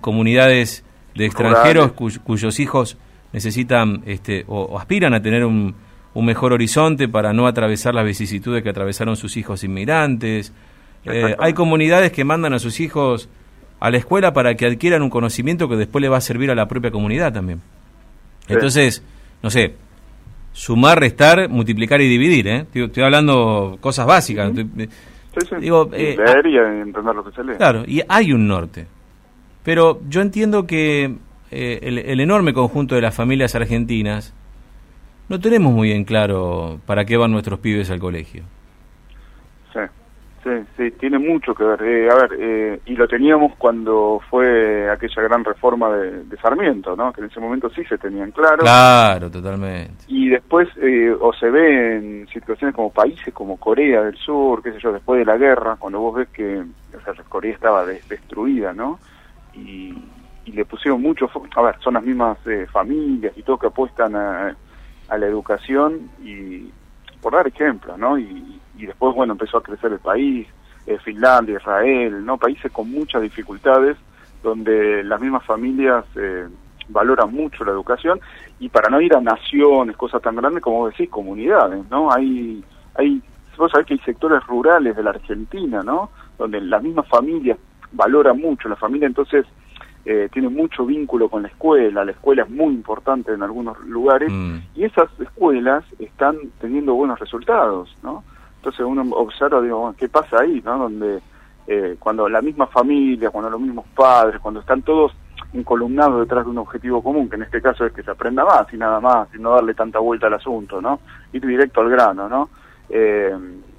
comunidades 0.00 0.82
de 1.14 1.26
extranjeros 1.26 1.92
cuyos 1.92 2.60
hijos 2.60 2.98
necesitan 3.32 4.02
este, 4.06 4.44
o 4.46 4.78
aspiran 4.78 5.14
a 5.14 5.22
tener 5.22 5.44
un, 5.44 5.74
un 6.14 6.24
mejor 6.24 6.52
horizonte 6.52 7.08
para 7.08 7.32
no 7.32 7.46
atravesar 7.46 7.94
las 7.94 8.04
vicisitudes 8.04 8.62
que 8.62 8.70
atravesaron 8.70 9.16
sus 9.16 9.36
hijos 9.36 9.64
inmigrantes. 9.64 10.52
Eh, 11.04 11.36
hay 11.38 11.52
comunidades 11.52 12.12
que 12.12 12.24
mandan 12.24 12.54
a 12.54 12.58
sus 12.58 12.80
hijos 12.80 13.28
a 13.80 13.90
la 13.90 13.98
escuela 13.98 14.32
para 14.32 14.54
que 14.54 14.66
adquieran 14.66 15.02
un 15.02 15.10
conocimiento 15.10 15.68
que 15.68 15.76
después 15.76 16.00
le 16.00 16.08
va 16.08 16.16
a 16.16 16.22
servir 16.22 16.50
a 16.50 16.54
la 16.54 16.66
propia 16.66 16.90
comunidad 16.90 17.32
también. 17.32 17.60
Entonces, 18.48 19.02
no 19.42 19.50
sé, 19.50 19.74
sumar, 20.52 21.00
restar, 21.00 21.48
multiplicar 21.48 22.00
y 22.00 22.08
dividir, 22.08 22.48
¿eh? 22.48 22.66
Estoy, 22.72 23.02
hablando 23.02 23.76
cosas 23.80 24.06
básicas. 24.06 24.52
Digo, 25.60 25.90
eh, 25.92 26.16
leer 26.16 26.46
y 26.46 26.56
entender 26.56 27.14
lo 27.14 27.24
que 27.24 27.32
se 27.32 27.42
lee. 27.42 27.54
Claro, 27.56 27.82
y 27.86 28.00
hay 28.08 28.32
un 28.32 28.46
norte. 28.46 28.86
Pero 29.64 30.00
yo 30.08 30.20
entiendo 30.20 30.66
que 30.66 31.16
eh, 31.50 32.04
el 32.06 32.20
enorme 32.20 32.52
conjunto 32.52 32.94
de 32.94 33.00
las 33.00 33.14
familias 33.14 33.54
argentinas 33.54 34.34
no 35.28 35.40
tenemos 35.40 35.72
muy 35.72 35.92
en 35.92 36.04
claro 36.04 36.80
para 36.86 37.04
qué 37.04 37.16
van 37.16 37.32
nuestros 37.32 37.58
pibes 37.58 37.90
al 37.90 37.98
colegio. 37.98 38.44
Sí, 39.72 39.80
sí, 40.42 40.50
sí, 40.76 40.90
tiene 40.92 41.18
mucho 41.18 41.54
que 41.54 41.64
ver. 41.64 41.82
Eh, 41.82 42.10
a 42.10 42.14
ver, 42.14 42.30
eh, 42.38 42.80
y 42.84 42.94
lo 42.94 43.08
teníamos 43.08 43.54
cuando 43.56 44.20
fue 44.28 44.90
aquella 44.90 45.22
gran 45.22 45.42
reforma 45.44 45.90
de, 45.96 46.36
Sarmiento, 46.36 46.94
¿no? 46.94 47.10
Que 47.10 47.22
en 47.22 47.28
ese 47.28 47.40
momento 47.40 47.70
sí 47.70 47.84
se 47.84 47.96
tenían 47.96 48.32
claro. 48.32 48.58
Claro, 48.58 49.30
totalmente. 49.30 50.04
Y 50.08 50.28
después, 50.28 50.68
eh, 50.82 51.16
o 51.18 51.32
se 51.32 51.48
ve 51.48 51.96
en 51.96 52.28
situaciones 52.28 52.76
como 52.76 52.92
países 52.92 53.32
como 53.32 53.56
Corea 53.56 54.02
del 54.02 54.16
Sur, 54.16 54.62
qué 54.62 54.72
sé 54.72 54.78
yo, 54.80 54.92
después 54.92 55.20
de 55.20 55.24
la 55.24 55.38
guerra, 55.38 55.76
cuando 55.78 56.00
vos 56.00 56.16
ves 56.16 56.28
que 56.28 56.58
o 56.58 57.00
sea, 57.02 57.14
Corea 57.24 57.54
estaba 57.54 57.86
destruida, 57.86 58.74
¿no? 58.74 58.98
Y, 59.56 59.94
y 60.44 60.52
le 60.52 60.64
pusieron 60.64 61.00
mucho, 61.00 61.30
a 61.56 61.62
ver, 61.62 61.76
son 61.80 61.94
las 61.94 62.02
mismas 62.02 62.38
familias 62.70 63.32
y 63.36 63.42
todo 63.42 63.58
que 63.58 63.68
apuestan 63.68 64.14
a 64.14 64.56
a 65.08 65.18
la 65.18 65.26
educación 65.26 66.10
y 66.22 66.70
por 67.20 67.32
dar 67.32 67.46
ejemplo, 67.46 67.96
¿no? 67.96 68.18
Y, 68.18 68.60
después, 68.76 69.14
bueno, 69.14 69.32
empezó 69.32 69.58
a 69.58 69.62
crecer 69.62 69.92
el 69.92 69.98
país, 69.98 70.46
eh, 70.86 70.98
Finlandia, 70.98 71.56
Israel, 71.56 72.24
¿no? 72.24 72.36
Países 72.36 72.70
con 72.70 72.90
muchas 72.90 73.22
dificultades 73.22 73.96
donde 74.42 75.02
las 75.04 75.20
mismas 75.20 75.42
familias 75.44 76.04
eh, 76.16 76.46
valoran 76.88 77.32
mucho 77.32 77.64
la 77.64 77.70
educación 77.70 78.20
y 78.58 78.68
para 78.68 78.90
no 78.90 79.00
ir 79.00 79.14
a 79.14 79.20
naciones, 79.22 79.96
cosas 79.96 80.20
tan 80.20 80.36
grandes 80.36 80.62
como 80.62 80.78
vos 80.78 80.90
decís, 80.90 81.08
comunidades, 81.08 81.88
¿no? 81.90 82.12
Hay, 82.12 82.62
hay, 82.96 83.22
vos 83.56 83.70
sabés 83.70 83.86
que 83.86 83.94
hay 83.94 84.00
sectores 84.00 84.44
rurales 84.46 84.94
de 84.94 85.02
la 85.02 85.10
Argentina, 85.10 85.82
¿no? 85.82 86.10
Donde 86.36 86.60
las 86.60 86.82
mismas 86.82 87.08
familias 87.08 87.56
valoran 87.94 88.38
mucho, 88.38 88.68
la 88.68 88.76
familia 88.76 89.06
entonces 89.06 89.46
eh, 90.06 90.28
tiene 90.30 90.50
mucho 90.50 90.84
vínculo 90.84 91.30
con 91.30 91.42
la 91.42 91.48
escuela, 91.48 92.04
la 92.04 92.10
escuela 92.10 92.42
es 92.42 92.50
muy 92.50 92.74
importante 92.74 93.32
en 93.32 93.42
algunos 93.42 93.80
lugares 93.86 94.30
mm. 94.30 94.56
y 94.74 94.84
esas 94.84 95.08
escuelas 95.18 95.82
están 95.98 96.36
teniendo 96.60 96.92
buenos 96.92 97.18
resultados, 97.18 97.96
¿no? 98.02 98.22
Entonces 98.56 98.84
uno 98.84 99.02
observa, 99.16 99.62
digo, 99.62 99.94
¿qué 99.96 100.08
pasa 100.08 100.42
ahí, 100.42 100.60
no? 100.62 100.76
Donde 100.76 101.20
eh, 101.66 101.96
cuando 101.98 102.28
la 102.28 102.42
misma 102.42 102.66
familia, 102.66 103.30
cuando 103.30 103.48
los 103.48 103.60
mismos 103.60 103.86
padres, 103.94 104.40
cuando 104.40 104.60
están 104.60 104.82
todos 104.82 105.12
encolumnados 105.54 106.20
detrás 106.20 106.44
de 106.44 106.50
un 106.50 106.58
objetivo 106.58 107.02
común, 107.02 107.30
que 107.30 107.36
en 107.36 107.44
este 107.44 107.62
caso 107.62 107.86
es 107.86 107.92
que 107.94 108.02
se 108.02 108.10
aprenda 108.10 108.44
más 108.44 108.70
y 108.74 108.76
nada 108.76 109.00
más, 109.00 109.28
y 109.34 109.38
no 109.38 109.52
darle 109.52 109.72
tanta 109.72 110.00
vuelta 110.00 110.26
al 110.26 110.34
asunto, 110.34 110.82
¿no? 110.82 111.00
Ir 111.32 111.46
directo 111.46 111.80
al 111.80 111.88
grano, 111.88 112.28
¿no? 112.28 112.50
Eh, 112.90 113.32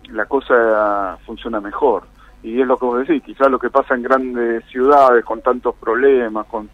la 0.09 0.25
cosa 0.25 1.19
funciona 1.23 1.61
mejor 1.61 2.14
y 2.45 2.61
es 2.61 2.67
lo 2.67 2.77
que 2.77 2.85
vos 2.85 3.07
decís, 3.07 3.23
quizás 3.23 3.49
lo 3.49 3.57
que 3.57 3.71
pasa 3.71 3.95
en 3.95 4.03
grandes 4.03 4.63
ciudades 4.65 5.25
con 5.25 5.41
tantos 5.41 5.75
problemas, 5.75 6.45
con 6.45 6.69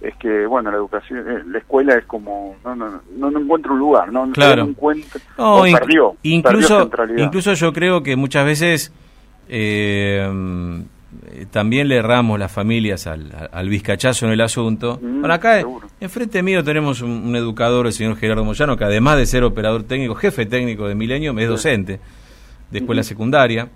es 0.00 0.14
que 0.16 0.46
bueno 0.46 0.70
la 0.70 0.76
educación 0.76 1.18
eh, 1.20 1.42
la 1.46 1.58
escuela 1.58 1.94
es 1.94 2.04
como 2.04 2.56
no 2.64 2.76
no 2.76 3.00
no, 3.16 3.30
no 3.30 3.40
encuentra 3.40 3.72
un 3.72 3.78
lugar 3.78 4.12
no 4.12 4.30
claro. 4.30 4.64
no 4.64 4.68
encuentra 4.68 5.18
no, 5.38 5.62
perdió 5.62 6.14
incluso 6.22 6.90
incluso 7.16 7.54
yo 7.54 7.72
creo 7.72 8.02
que 8.02 8.14
muchas 8.14 8.44
veces 8.44 8.92
eh, 9.48 10.28
también 11.50 11.88
le 11.88 11.96
erramos 11.96 12.38
las 12.38 12.52
familias 12.52 13.06
al, 13.06 13.48
al 13.50 13.68
vizcachazo 13.68 14.26
en 14.26 14.32
el 14.32 14.40
asunto. 14.40 14.98
Mm, 15.00 15.20
bueno, 15.20 15.34
acá 15.34 15.62
enfrente 16.00 16.42
mío 16.42 16.62
tenemos 16.62 17.00
un, 17.00 17.34
educador, 17.36 17.86
el 17.86 17.92
señor 17.92 18.16
Gerardo 18.16 18.44
Moyano, 18.44 18.76
que 18.76 18.84
además 18.84 19.16
de 19.16 19.24
ser 19.24 19.44
operador 19.44 19.84
técnico, 19.84 20.14
jefe 20.14 20.44
técnico 20.44 20.88
de 20.88 20.94
Milenio, 20.94 21.36
es 21.38 21.48
docente 21.48 22.00
de 22.70 22.78
escuela 22.78 23.02
secundaria 23.02 23.68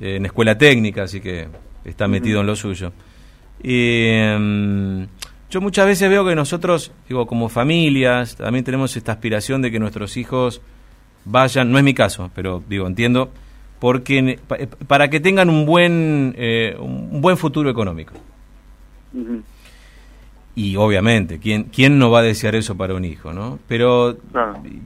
en 0.00 0.26
escuela 0.26 0.56
técnica, 0.56 1.04
así 1.04 1.20
que 1.20 1.48
está 1.84 2.08
metido 2.08 2.40
en 2.40 2.46
lo 2.46 2.56
suyo. 2.56 2.92
Y, 3.62 4.06
em, 4.08 5.06
yo 5.50 5.60
muchas 5.60 5.86
veces 5.86 6.08
veo 6.08 6.24
que 6.24 6.34
nosotros, 6.34 6.92
digo, 7.08 7.26
como 7.26 7.48
familias, 7.48 8.36
también 8.36 8.64
tenemos 8.64 8.96
esta 8.96 9.12
aspiración 9.12 9.62
de 9.62 9.70
que 9.70 9.78
nuestros 9.78 10.16
hijos 10.16 10.62
vayan, 11.24 11.70
no 11.70 11.78
es 11.78 11.84
mi 11.84 11.92
caso, 11.92 12.30
pero 12.34 12.62
digo, 12.68 12.86
entiendo, 12.86 13.30
porque 13.80 14.38
para 14.86 15.10
que 15.10 15.20
tengan 15.20 15.50
un 15.50 15.66
buen, 15.66 16.34
eh, 16.36 16.76
un 16.78 17.20
buen 17.20 17.36
futuro 17.36 17.68
económico. 17.68 18.14
Y 20.54 20.76
obviamente, 20.76 21.38
¿quién, 21.38 21.64
¿quién 21.64 21.98
no 21.98 22.10
va 22.10 22.20
a 22.20 22.22
desear 22.22 22.54
eso 22.54 22.76
para 22.76 22.94
un 22.94 23.04
hijo, 23.04 23.32
no? 23.32 23.58
Pero 23.66 24.18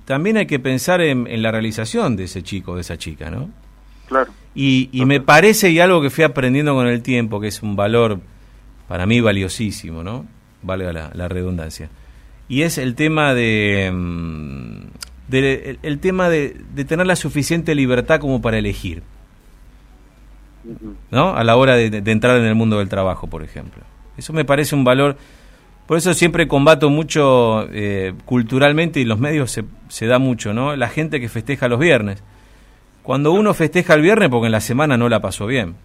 también 0.07 0.39
hay 0.39 0.47
que 0.47 0.61
pensar 0.61 1.01
en, 1.03 1.27
en, 1.27 1.43
la 1.43 1.51
realización 1.51 2.17
de 2.17 2.25
ese 2.25 2.43
chico, 2.43 2.75
de 2.77 2.81
esa 2.81 2.97
chica, 2.97 3.31
¿no? 3.31 3.51
Claro. 4.07 4.33
Y, 4.55 4.89
y 4.93 5.05
me 5.05 5.21
parece, 5.21 5.71
y 5.71 5.81
algo 5.81 6.01
que 6.01 6.11
fui 6.11 6.25
aprendiendo 6.25 6.75
con 6.75 6.87
el 6.87 7.03
tiempo, 7.03 7.41
que 7.41 7.49
es 7.49 7.63
un 7.63 7.75
valor 7.75 8.21
para 8.87 9.07
mí 9.07 9.21
valiosísimo, 9.21 10.03
¿no? 10.05 10.27
valga 10.65 11.11
la, 11.13 11.29
redundancia. 11.29 11.89
Y 12.49 12.63
es 12.63 12.79
el 12.79 12.95
tema 12.95 13.35
de, 13.35 13.91
mm, 13.93 14.79
el, 15.33 15.99
tema 16.01 16.29
de, 16.29 16.57
tener 16.87 17.07
la 17.07 17.17
suficiente 17.17 17.75
libertad 17.75 18.21
como 18.21 18.41
para 18.41 18.59
elegir. 18.59 19.03
¿No? 21.11 21.35
A 21.37 21.45
la 21.45 21.57
hora 21.57 21.77
de, 21.77 22.03
entrar 22.11 22.39
en 22.39 22.47
el 22.47 22.55
mundo 22.55 22.79
del 22.79 22.89
trabajo, 22.89 23.27
por 23.27 23.43
ejemplo. 23.43 23.83
Eso 24.17 24.33
me 24.33 24.45
parece 24.45 24.75
un 24.75 24.85
valor. 24.85 25.17
Por 25.87 25.99
eso 25.99 26.15
siempre 26.15 26.49
combato 26.49 26.89
mucho 26.89 27.69
eh, 27.71 28.15
culturalmente 28.25 29.01
y 29.01 29.05
los 29.05 29.19
medios 29.19 29.51
se, 29.51 29.65
se 29.89 30.07
da 30.07 30.19
mucho, 30.19 30.55
¿no? 30.55 30.75
La 30.77 30.89
gente 30.89 31.21
que 31.21 31.29
festeja 31.29 31.69
los 31.69 31.79
viernes. 31.79 32.23
Cuando 33.05 33.33
uno 33.33 33.53
festeja 33.53 33.95
el 33.95 34.01
viernes, 34.01 34.31
porque 34.31 34.47
en 34.47 34.53
la 34.53 34.63
semana 34.63 34.97
no 34.97 35.11
la 35.11 35.21
pasó 35.21 35.47
bien. 35.47 35.77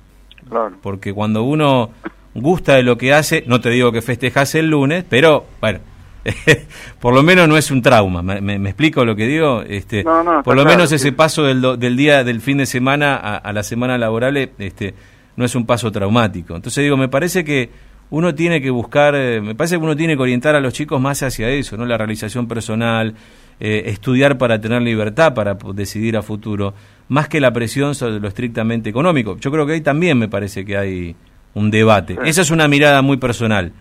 Porque 0.81 1.13
cuando 1.13 1.43
uno 1.43 1.91
gusta 2.33 2.75
de 2.75 2.83
lo 2.83 2.97
que 2.97 3.13
hace, 3.13 3.43
no 3.45 3.59
te 3.59 3.69
digo 3.69 3.91
que 3.91 4.01
festejase 4.01 4.59
el 4.59 4.69
lunes, 4.69 5.03
pero 5.07 5.45
bueno, 5.59 5.79
por 7.01 7.13
lo 7.13 7.21
menos 7.21 7.49
no 7.49 7.57
es 7.57 7.71
un 7.71 7.81
trauma. 7.81 8.21
¿Me, 8.21 8.55
explico 8.55 9.03
lo 9.03 9.17
que 9.17 9.27
digo? 9.27 9.61
Este, 9.63 10.03
por 10.03 10.55
lo 10.55 10.63
menos 10.63 10.93
ese 10.93 11.11
paso 11.11 11.43
del, 11.43 11.61
del, 11.77 11.97
día 11.97 12.23
del 12.23 12.39
fin 12.39 12.57
de 12.57 12.65
semana 12.65 13.17
a, 13.17 13.51
la 13.51 13.63
semana 13.63 13.97
laborable 13.97 14.53
este, 14.57 14.93
no 15.35 15.43
es 15.43 15.53
un 15.55 15.65
paso 15.65 15.91
traumático. 15.91 16.55
Entonces 16.55 16.83
digo, 16.83 16.95
me 16.95 17.09
parece 17.09 17.43
que 17.43 17.69
uno 18.11 18.33
tiene 18.33 18.61
que 18.61 18.69
buscar, 18.69 19.13
eh, 19.15 19.41
me 19.41 19.55
parece 19.55 19.77
que 19.77 19.83
uno 19.83 19.95
tiene 19.95 20.15
que 20.15 20.21
orientar 20.21 20.55
a 20.55 20.59
los 20.59 20.73
chicos 20.73 20.99
más 20.99 21.21
hacia 21.21 21.49
eso, 21.49 21.77
¿no? 21.77 21.85
La 21.85 21.97
realización 21.97 22.47
personal, 22.47 23.13
eh, 23.59 23.83
estudiar 23.87 24.37
para 24.37 24.61
tener 24.61 24.81
libertad 24.81 25.33
para 25.33 25.55
decidir 25.73 26.15
a 26.15 26.21
futuro, 26.21 26.73
más 27.09 27.27
que 27.27 27.41
la 27.41 27.51
presión 27.51 27.93
sobre 27.93 28.19
lo 28.19 28.27
estrictamente 28.27 28.89
económico. 28.89 29.37
Yo 29.37 29.51
creo 29.51 29.65
que 29.65 29.73
ahí 29.73 29.81
también 29.81 30.17
me 30.17 30.29
parece 30.29 30.63
que 30.63 30.77
hay 30.77 31.15
un 31.55 31.69
debate. 31.69 32.17
Esa 32.23 32.41
es 32.41 32.51
una 32.51 32.67
mirada 32.67 33.01
muy 33.01 33.17
personal. 33.17 33.73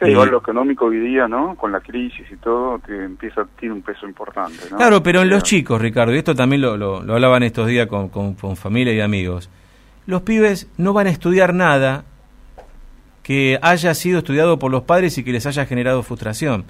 Sí, 0.00 0.10
igual 0.10 0.30
lo 0.30 0.38
económico 0.38 0.86
hoy 0.86 0.98
día, 0.98 1.28
¿no? 1.28 1.54
Con 1.56 1.72
la 1.72 1.80
crisis 1.80 2.26
y 2.30 2.36
todo, 2.36 2.80
que 2.80 3.04
empieza 3.04 3.46
tiene 3.58 3.74
un 3.74 3.82
peso 3.82 4.06
importante. 4.06 4.58
¿no? 4.70 4.78
Claro, 4.78 5.02
pero 5.02 5.20
en 5.20 5.28
los 5.28 5.42
chicos, 5.42 5.80
Ricardo, 5.80 6.14
y 6.14 6.18
esto 6.18 6.34
también 6.34 6.62
lo, 6.62 6.76
lo, 6.76 6.96
hablaban 7.12 7.42
estos 7.42 7.66
días 7.66 7.86
con, 7.86 8.08
con, 8.08 8.56
familia 8.56 8.94
y 8.94 9.00
amigos, 9.00 9.50
los 10.06 10.22
pibes 10.22 10.70
no 10.78 10.94
van 10.94 11.06
a 11.06 11.10
estudiar 11.10 11.52
nada 11.52 12.04
que 13.22 13.58
haya 13.60 13.92
sido 13.94 14.18
estudiado 14.18 14.58
por 14.58 14.72
los 14.72 14.82
padres 14.82 15.18
y 15.18 15.24
que 15.24 15.32
les 15.32 15.44
haya 15.46 15.66
generado 15.66 16.02
frustración. 16.02 16.64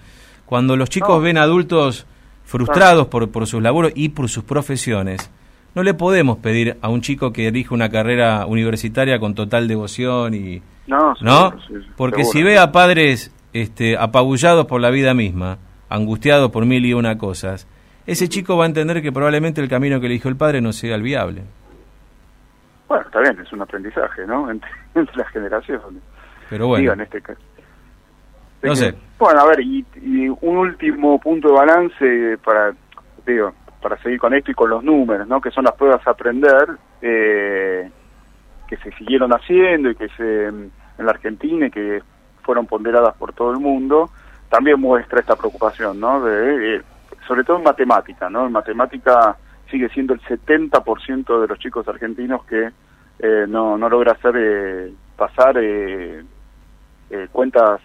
Cuando 0.44 0.76
los 0.76 0.90
chicos 0.90 1.22
ven 1.22 1.38
adultos 1.38 2.06
frustrados 2.50 3.06
por, 3.06 3.30
por 3.30 3.46
sus 3.46 3.62
laburos 3.62 3.92
y 3.94 4.08
por 4.08 4.28
sus 4.28 4.42
profesiones, 4.42 5.30
no 5.76 5.84
le 5.84 5.94
podemos 5.94 6.38
pedir 6.38 6.78
a 6.82 6.88
un 6.88 7.00
chico 7.00 7.32
que 7.32 7.46
elige 7.46 7.72
una 7.72 7.90
carrera 7.90 8.44
universitaria 8.44 9.20
con 9.20 9.36
total 9.36 9.68
devoción 9.68 10.34
y 10.34 10.60
no, 10.88 11.54
porque 11.96 12.24
si 12.24 12.42
ve 12.42 12.58
a 12.58 12.72
padres 12.72 13.32
este, 13.52 13.96
apabullados 13.96 14.66
por 14.66 14.80
la 14.80 14.90
vida 14.90 15.14
misma 15.14 15.58
angustiados 15.88 16.50
por 16.50 16.66
mil 16.66 16.84
y 16.84 16.92
una 16.92 17.18
cosas 17.18 17.68
ese 18.04 18.28
chico 18.28 18.56
va 18.56 18.64
a 18.64 18.66
entender 18.66 19.00
que 19.00 19.12
probablemente 19.12 19.60
el 19.60 19.68
camino 19.68 20.00
que 20.00 20.06
eligió 20.06 20.28
el 20.28 20.36
padre 20.36 20.60
no 20.60 20.72
sea 20.72 20.96
el 20.96 21.02
viable. 21.02 21.44
Bueno 22.88 23.04
está 23.04 23.20
bien 23.20 23.38
es 23.38 23.52
un 23.52 23.62
aprendizaje 23.62 24.26
no 24.26 24.50
entre, 24.50 24.68
las 25.14 25.28
generaciones. 25.28 26.02
Pero 26.48 26.66
bueno. 26.66 26.94
En 26.94 27.00
este 27.02 27.20
caso 27.20 27.40
no 28.62 28.76
sé 28.76 28.94
bueno 29.18 29.40
a 29.40 29.46
ver 29.46 29.60
y, 29.60 29.84
y 30.02 30.28
un 30.28 30.56
último 30.56 31.18
punto 31.20 31.48
de 31.48 31.54
balance 31.54 32.38
para 32.44 32.72
digo 33.26 33.52
para 33.80 33.96
seguir 34.02 34.18
con 34.18 34.34
esto 34.34 34.50
y 34.50 34.54
con 34.54 34.70
los 34.70 34.84
números, 34.84 35.26
¿no? 35.26 35.40
que 35.40 35.50
son 35.50 35.64
las 35.64 35.74
pruebas 35.74 36.06
a 36.06 36.10
aprender 36.10 36.68
eh, 37.00 37.90
que 38.68 38.76
se 38.76 38.92
siguieron 38.92 39.32
haciendo 39.32 39.90
y 39.90 39.94
que 39.94 40.08
se 40.10 40.46
en 41.00 41.06
la 41.06 41.12
Argentina 41.12 41.66
y 41.66 41.70
que 41.70 42.02
fueron 42.42 42.66
ponderadas 42.66 43.16
por 43.16 43.32
todo 43.32 43.52
el 43.52 43.58
mundo, 43.58 44.10
también 44.50 44.78
muestra 44.78 45.20
esta 45.20 45.34
preocupación, 45.34 45.98
¿no? 45.98 46.22
De, 46.22 46.82
sobre 47.26 47.42
todo 47.42 47.56
en 47.56 47.62
matemática, 47.62 48.28
¿no? 48.28 48.46
En 48.46 48.52
matemática 48.52 49.36
sigue 49.70 49.88
siendo 49.90 50.12
el 50.12 50.20
70% 50.20 51.40
de 51.40 51.46
los 51.46 51.58
chicos 51.58 51.88
argentinos 51.88 52.44
que 52.44 52.70
eh, 53.20 53.46
no, 53.48 53.78
no 53.78 53.88
logra 53.88 54.12
hacer 54.12 54.34
eh, 54.36 54.92
pasar 55.16 55.56
eh, 57.10 57.24
eh, 57.24 57.28
cuentas 57.30 57.80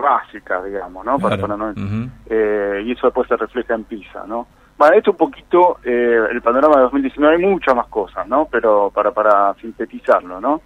básicas, 0.00 0.64
digamos, 0.64 1.04
¿no? 1.04 1.18
Para, 1.18 1.36
no 1.36 1.72
y 1.74 2.92
eso 2.92 3.06
después 3.08 3.28
se 3.28 3.36
refleja 3.36 3.74
en 3.74 3.84
PISA, 3.84 4.24
¿no? 4.26 4.46
Bueno, 4.78 4.94
esto 4.94 5.10
un 5.10 5.16
poquito, 5.16 5.78
eh, 5.82 6.20
el 6.30 6.40
panorama 6.40 6.76
de 6.76 6.82
2019, 6.82 7.34
hay 7.34 7.42
muchas 7.42 7.74
más 7.74 7.88
cosas, 7.88 8.28
¿no? 8.28 8.46
Pero 8.48 8.92
para, 8.94 9.10
para 9.10 9.52
sintetizarlo, 9.54 10.40
¿no? 10.40 10.62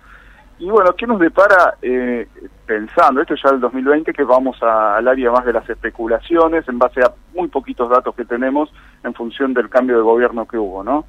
Y 0.58 0.68
bueno, 0.68 0.92
¿qué 0.92 1.06
nos 1.06 1.18
depara 1.18 1.78
eh, 1.80 2.28
pensando, 2.66 3.22
esto 3.22 3.34
ya 3.42 3.52
del 3.52 3.60
2020, 3.60 4.12
que 4.12 4.22
vamos 4.22 4.62
al 4.62 5.08
área 5.08 5.30
más 5.30 5.46
de 5.46 5.54
las 5.54 5.68
especulaciones 5.68 6.68
en 6.68 6.78
base 6.78 7.00
a 7.00 7.10
muy 7.34 7.48
poquitos 7.48 7.88
datos 7.88 8.14
que 8.14 8.26
tenemos 8.26 8.70
en 9.02 9.14
función 9.14 9.54
del 9.54 9.70
cambio 9.70 9.96
de 9.96 10.02
gobierno 10.02 10.46
que 10.46 10.58
hubo, 10.58 10.84
¿no? 10.84 11.06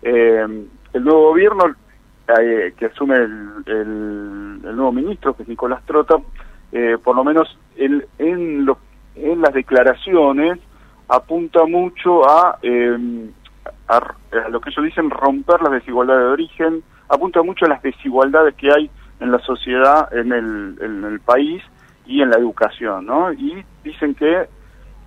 Eh, 0.00 0.66
el 0.94 1.04
nuevo 1.04 1.28
gobierno 1.28 1.64
que 2.26 2.86
asume 2.86 3.16
el, 3.16 3.62
el, 3.66 4.76
nuevo 4.76 4.92
ministro, 4.92 5.34
que 5.34 5.44
es 5.44 5.48
Nicolás 5.48 5.82
Trota, 5.86 6.16
por 7.02 7.16
lo 7.16 7.24
menos 7.24 7.58
en, 7.76 8.04
en, 8.18 8.68
en 9.14 9.40
las 9.40 9.54
declaraciones, 9.54 10.58
apunta 11.08 11.64
mucho 11.66 12.28
a, 12.28 12.58
a, 13.88 14.48
lo 14.50 14.60
que 14.60 14.70
ellos 14.70 14.84
dicen 14.84 15.10
romper 15.10 15.62
las 15.62 15.72
desigualdades 15.72 16.24
de 16.24 16.32
origen, 16.32 16.82
apunta 17.08 17.42
mucho 17.42 17.66
a 17.66 17.68
las 17.68 17.82
desigualdades 17.82 18.54
que 18.54 18.72
hay 18.72 18.90
en 19.20 19.32
la 19.32 19.38
sociedad, 19.40 20.12
en 20.12 20.32
el, 20.32 20.76
en 20.80 21.04
el 21.04 21.20
país 21.20 21.62
y 22.06 22.22
en 22.22 22.30
la 22.30 22.36
educación, 22.36 23.06
¿no? 23.06 23.32
Y 23.32 23.64
dicen 23.82 24.14
que, 24.14 24.48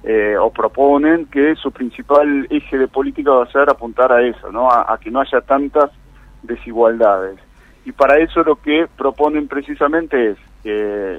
eh, 0.03 0.37
o 0.37 0.51
proponen 0.51 1.25
que 1.27 1.55
su 1.55 1.71
principal 1.71 2.47
eje 2.49 2.77
de 2.77 2.87
política 2.87 3.31
va 3.31 3.43
a 3.43 3.51
ser 3.51 3.69
apuntar 3.69 4.11
a 4.11 4.21
eso, 4.21 4.51
¿no? 4.51 4.69
A, 4.71 4.97
que 4.99 5.11
no 5.11 5.21
haya 5.21 5.41
tantas 5.41 5.91
desigualdades. 6.43 7.39
Y 7.85 7.91
para 7.91 8.19
eso 8.19 8.43
lo 8.43 8.57
que 8.57 8.87
proponen 8.97 9.47
precisamente 9.47 10.31
es, 10.31 10.37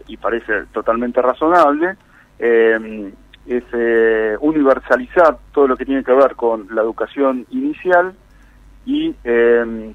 y 0.07 0.17
parece 0.19 0.67
totalmente 0.73 1.21
razonable, 1.23 1.97
eh, 2.39 3.13
es 3.47 3.65
eh, 3.73 4.37
universalizar 4.41 5.39
todo 5.53 5.67
lo 5.67 5.77
que 5.77 5.85
tiene 5.85 6.05
que 6.05 6.13
ver 6.13 6.37
con 6.37 6.69
la 6.71 6.83
educación 6.83 7.47
inicial 7.51 8.15
y, 8.87 9.15
eh, 9.25 9.93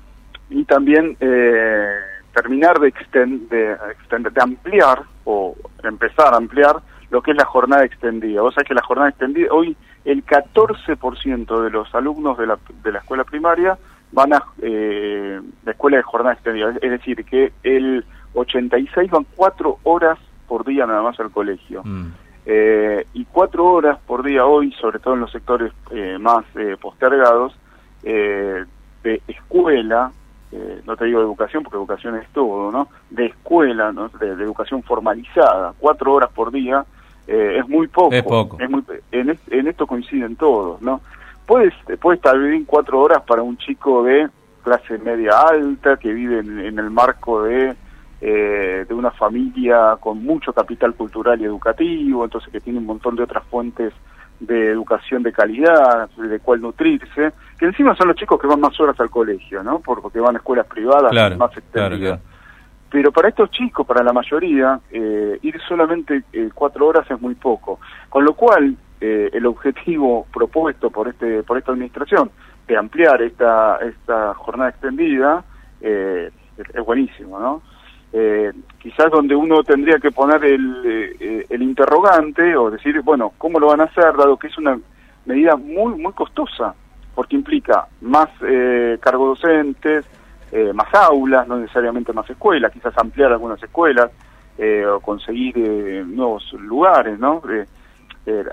y 0.49 0.65
también 0.65 1.15
eh, 1.19 1.95
terminar 2.33 2.79
de, 2.79 2.89
extender, 2.89 3.79
de, 3.79 4.41
ampliar 4.41 5.03
o 5.23 5.55
empezar 5.83 6.33
a 6.33 6.37
ampliar 6.37 6.77
lo 7.09 7.21
que 7.21 7.31
es 7.31 7.37
la 7.37 7.45
jornada 7.45 7.85
extendida. 7.85 8.43
O 8.43 8.51
sea 8.51 8.63
que 8.63 8.73
la 8.73 8.83
jornada 8.83 9.09
extendida, 9.09 9.47
hoy 9.51 9.77
el 10.03 10.25
14% 10.25 11.63
de 11.63 11.69
los 11.69 11.93
alumnos 11.95 12.37
de 12.37 12.47
la, 12.47 12.59
de 12.83 12.91
la 12.91 12.99
escuela 12.99 13.23
primaria 13.23 13.77
van 14.15 14.33
a 14.33 14.43
eh, 14.61 15.39
la 15.65 15.71
escuela 15.71 15.97
de 15.97 16.03
jornada 16.03 16.33
extendida, 16.33 16.73
es 16.81 16.89
decir, 16.89 17.23
que 17.25 17.51
el 17.63 18.03
86 18.33 19.11
van 19.11 19.25
cuatro 19.35 19.77
horas 19.83 20.17
por 20.47 20.65
día 20.65 20.85
nada 20.87 21.01
más 21.01 21.19
al 21.19 21.31
colegio. 21.31 21.81
Mm. 21.83 22.07
Eh, 22.45 23.05
y 23.13 23.25
cuatro 23.25 23.65
horas 23.65 23.99
por 24.07 24.23
día 24.23 24.45
hoy, 24.45 24.71
sobre 24.73 24.99
todo 24.99 25.15
en 25.15 25.21
los 25.21 25.31
sectores 25.31 25.73
eh, 25.91 26.17
más 26.19 26.45
eh, 26.55 26.77
postergados, 26.79 27.55
de 28.03 29.21
escuela, 29.27 30.11
no 30.85 30.95
te 30.95 31.05
digo 31.05 31.19
de 31.19 31.25
educación 31.25 31.63
porque 31.63 31.77
educación 31.77 32.15
es 32.17 32.27
todo, 32.29 32.71
¿no? 32.71 32.87
De 33.09 33.25
escuela, 33.25 33.91
¿no? 33.91 34.09
de, 34.09 34.27
educación 34.27 34.83
formalizada, 34.83 35.73
cuatro 35.79 36.13
horas 36.13 36.29
por 36.31 36.51
día, 36.51 36.85
es 37.25 37.67
muy 37.67 37.87
poco. 37.87 38.13
Es 38.13 38.21
poco. 38.21 38.59
muy, 38.69 38.83
en, 39.11 39.39
en, 39.49 39.67
esto 39.67 39.87
coinciden 39.87 40.35
todos, 40.35 40.79
¿no? 40.83 41.01
Puedes, 41.45 41.73
puede 41.99 42.17
estar 42.17 42.37
viviendo 42.37 42.65
cuatro 42.67 42.99
horas 42.99 43.21
para 43.27 43.41
un 43.41 43.57
chico 43.57 44.03
de 44.03 44.27
clase 44.63 44.97
media 44.97 45.37
alta 45.39 45.97
que 45.97 46.11
vive 46.11 46.39
en 46.39 46.79
el 46.79 46.89
marco 46.89 47.43
de 47.43 47.75
eh, 48.21 48.85
de 48.87 48.93
una 48.95 49.11
familia 49.11 49.97
con 49.99 50.23
mucho 50.23 50.53
capital 50.53 50.95
cultural 50.95 51.39
y 51.39 51.43
educativo, 51.43 52.23
entonces 52.23 52.49
que 52.51 52.61
tiene 52.61 52.79
un 52.79 52.85
montón 52.85 53.15
de 53.15 53.23
otras 53.23 53.43
fuentes 53.43 53.93
de 54.39 54.71
educación 54.71 55.21
de 55.21 55.31
calidad, 55.33 56.09
de 56.09 56.39
cual 56.39 56.61
nutrirse, 56.61 57.33
que 57.59 57.65
encima 57.65 57.93
son 57.95 58.07
los 58.07 58.15
chicos 58.15 58.39
que 58.39 58.47
van 58.47 58.61
más 58.61 58.79
horas 58.79 58.99
al 58.99 59.09
colegio, 59.09 59.61
¿no? 59.63 59.79
Porque 59.79 60.19
van 60.19 60.35
a 60.35 60.39
escuelas 60.39 60.65
privadas 60.65 61.13
más 61.37 61.57
extendidas. 61.57 62.19
pero 62.89 63.11
para 63.11 63.29
estos 63.29 63.51
chicos, 63.51 63.85
para 63.85 64.01
la 64.01 64.13
mayoría, 64.13 64.79
eh, 64.89 65.37
ir 65.41 65.61
solamente 65.67 66.23
eh, 66.31 66.49
cuatro 66.53 66.87
horas 66.87 67.05
es 67.11 67.19
muy 67.21 67.35
poco. 67.35 67.79
Con 68.09 68.23
lo 68.23 68.33
cual, 68.33 68.77
eh, 69.01 69.29
el 69.33 69.45
objetivo 69.45 70.25
propuesto 70.33 70.89
por 70.89 71.07
este 71.07 71.43
por 71.43 71.57
esta 71.57 71.71
administración 71.71 72.31
de 72.67 72.77
ampliar 72.77 73.21
esta 73.21 73.77
esta 73.77 74.33
jornada 74.33 74.69
extendida 74.69 75.43
es, 75.81 76.31
buenísimo, 76.85 77.39
¿no? 77.39 77.61
quizás 78.79 79.11
donde 79.11 79.35
uno 79.35 79.61
tendría 79.63 79.99
que 79.99 80.09
poner 80.09 80.43
el, 80.45 81.45
el 81.49 81.61
interrogante 81.61 82.55
o 82.55 82.71
decir, 82.71 83.01
bueno, 83.01 83.33
¿cómo 83.37 83.59
lo 83.59 83.67
van 83.67 83.81
a 83.81 83.85
hacer? 83.85 84.15
Dado 84.15 84.37
que 84.37 84.47
es 84.47 84.57
una 84.57 84.79
medida 85.25 85.57
muy, 85.57 85.95
muy 85.95 86.13
costosa, 86.13 86.73
porque 87.13 87.35
implica 87.35 87.87
más 87.99 88.29
cargos 89.01 89.39
docentes, 89.41 90.05
eh, 90.51 90.71
más 90.73 90.93
aulas, 90.93 91.47
no 91.47 91.57
necesariamente 91.57 92.13
más 92.13 92.29
escuelas, 92.29 92.71
quizás 92.71 92.93
ampliar 92.97 93.31
algunas 93.31 93.61
escuelas 93.61 94.09
eh, 94.57 94.85
o 94.85 95.01
conseguir 95.01 95.57
eh, 95.57 96.03
nuevos 96.07 96.53
lugares, 96.53 97.19
¿no? 97.19 97.41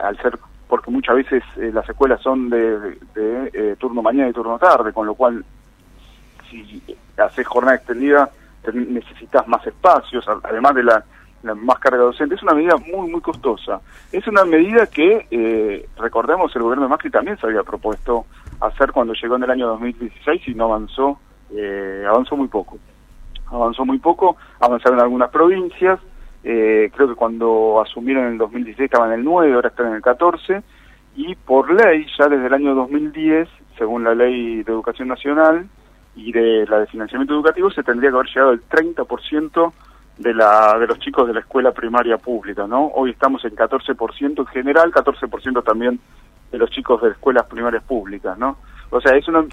Al 0.02 0.16
ser, 0.18 0.38
porque 0.68 0.90
muchas 0.90 1.16
veces 1.16 1.42
las 1.56 1.88
escuelas 1.88 2.20
son 2.20 2.50
de, 2.50 3.76
turno 3.78 4.02
mañana 4.02 4.30
y 4.30 4.32
turno 4.32 4.58
tarde, 4.58 4.92
con 4.92 5.06
lo 5.06 5.14
cual 5.14 5.44
si 6.50 6.82
haces 7.16 7.46
jornada 7.46 7.76
extendida 7.76 8.30
necesitas 8.72 9.46
más 9.48 9.66
espacios, 9.66 10.24
además 10.42 10.74
de 10.74 10.84
la, 10.84 11.04
más 11.54 11.78
carga 11.80 11.98
docente. 11.98 12.36
Es 12.36 12.42
una 12.42 12.54
medida 12.54 12.76
muy, 12.76 13.10
muy 13.10 13.20
costosa. 13.20 13.80
Es 14.12 14.26
una 14.28 14.44
medida 14.44 14.86
que, 14.86 15.88
recordemos, 15.96 16.54
el 16.54 16.62
gobierno 16.62 16.84
de 16.84 16.90
Macri 16.90 17.10
también 17.10 17.38
se 17.38 17.46
había 17.46 17.62
propuesto 17.62 18.26
hacer 18.60 18.92
cuando 18.92 19.14
llegó 19.14 19.36
en 19.36 19.42
el 19.42 19.50
año 19.50 19.66
2016 19.68 20.48
y 20.48 20.54
no 20.54 20.66
avanzó 20.66 21.18
eh, 21.54 22.04
avanzó 22.08 22.36
muy 22.36 22.48
poco. 22.48 22.78
Avanzó 23.46 23.84
muy 23.84 23.98
poco, 23.98 24.36
avanzaron 24.60 25.00
algunas 25.00 25.30
provincias, 25.30 26.00
eh, 26.44 26.90
creo 26.94 27.08
que 27.08 27.14
cuando 27.14 27.80
asumieron 27.80 28.24
en 28.26 28.32
el 28.32 28.38
2016 28.38 28.86
estaban 28.86 29.12
en 29.12 29.20
el 29.20 29.24
9, 29.24 29.54
ahora 29.54 29.68
están 29.68 29.88
en 29.88 29.94
el 29.94 30.02
14, 30.02 30.62
y 31.14 31.34
por 31.34 31.70
ley, 31.70 32.06
ya 32.18 32.28
desde 32.28 32.46
el 32.46 32.54
año 32.54 32.74
2010, 32.74 33.48
según 33.78 34.04
la 34.04 34.14
ley 34.14 34.62
de 34.62 34.72
educación 34.72 35.08
nacional 35.08 35.66
y 36.16 36.32
de 36.32 36.66
la 36.66 36.80
de 36.80 36.86
financiamiento 36.86 37.34
educativo, 37.34 37.70
se 37.70 37.82
tendría 37.82 38.10
que 38.10 38.16
haber 38.16 38.28
llegado 38.28 38.52
el 38.52 38.62
30% 38.68 39.72
de, 40.18 40.34
la, 40.34 40.78
de 40.78 40.86
los 40.86 40.98
chicos 40.98 41.26
de 41.26 41.34
la 41.34 41.40
escuela 41.40 41.72
primaria 41.72 42.18
pública, 42.18 42.66
¿no? 42.66 42.86
Hoy 42.94 43.10
estamos 43.10 43.44
en 43.44 43.54
14% 43.54 44.38
en 44.38 44.46
general, 44.46 44.92
14% 44.92 45.64
también 45.64 46.00
de 46.50 46.58
los 46.58 46.70
chicos 46.70 47.00
de 47.02 47.10
escuelas 47.10 47.46
primarias 47.46 47.82
públicas, 47.82 48.36
¿no? 48.38 48.58
O 48.90 49.00
sea, 49.00 49.16
es 49.16 49.26
una, 49.26 49.44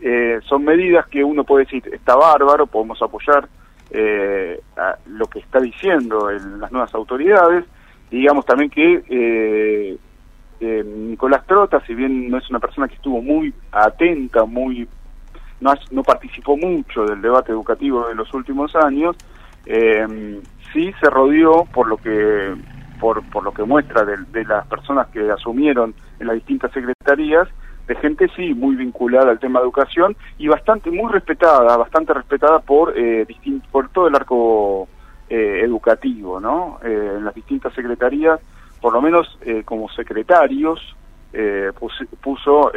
eh, 0.00 0.38
son 0.44 0.64
medidas 0.64 1.06
que 1.08 1.24
uno 1.24 1.42
puede 1.42 1.64
decir, 1.64 1.82
está 1.92 2.14
bárbaro, 2.14 2.66
podemos 2.66 3.02
apoyar 3.02 3.48
eh, 3.90 4.60
lo 5.06 5.26
que 5.26 5.40
está 5.40 5.60
diciendo 5.60 6.30
en 6.30 6.60
las 6.60 6.72
nuevas 6.72 6.94
autoridades. 6.94 7.64
Digamos 8.10 8.46
también 8.46 8.70
que 8.70 9.02
eh, 9.08 10.84
Nicolás 10.84 11.46
Trota, 11.46 11.80
si 11.86 11.94
bien 11.94 12.30
no 12.30 12.38
es 12.38 12.48
una 12.50 12.60
persona 12.60 12.88
que 12.88 12.94
estuvo 12.94 13.20
muy 13.20 13.52
atenta, 13.72 14.44
muy 14.44 14.88
no, 15.60 15.74
no 15.90 16.02
participó 16.02 16.56
mucho 16.56 17.04
del 17.04 17.20
debate 17.20 17.52
educativo 17.52 18.08
de 18.08 18.14
los 18.14 18.32
últimos 18.34 18.74
años, 18.76 19.16
sí 19.64 20.92
se 21.00 21.10
rodeó 21.10 21.64
por 21.72 21.88
lo 21.88 21.96
que 21.96 22.54
por, 23.00 23.22
por 23.30 23.44
lo 23.44 23.52
que 23.52 23.62
muestra 23.64 24.04
de 24.04 24.44
las 24.44 24.66
personas 24.66 25.08
que 25.08 25.30
asumieron 25.30 25.94
en 26.18 26.26
las 26.28 26.36
distintas 26.36 26.72
secretarías 26.72 27.48
de 27.86 27.94
gente 27.96 28.28
sí 28.36 28.54
muy 28.54 28.76
vinculada 28.76 29.30
al 29.30 29.38
tema 29.38 29.60
de 29.60 29.64
educación 29.64 30.16
y 30.38 30.48
bastante 30.48 30.90
muy 30.90 31.10
respetada 31.12 31.76
bastante 31.76 32.12
respetada 32.12 32.58
por 32.58 32.92
eh, 32.96 33.26
por 33.70 33.88
todo 33.90 34.08
el 34.08 34.14
arco 34.14 34.88
eh, 35.28 35.60
educativo 35.62 36.40
no 36.40 36.78
eh, 36.84 37.14
en 37.18 37.24
las 37.24 37.34
distintas 37.34 37.74
secretarías 37.74 38.40
por 38.80 38.92
lo 38.92 39.00
menos 39.00 39.38
eh, 39.42 39.62
como 39.64 39.88
secretarios 39.90 40.94
puso, 42.22 42.72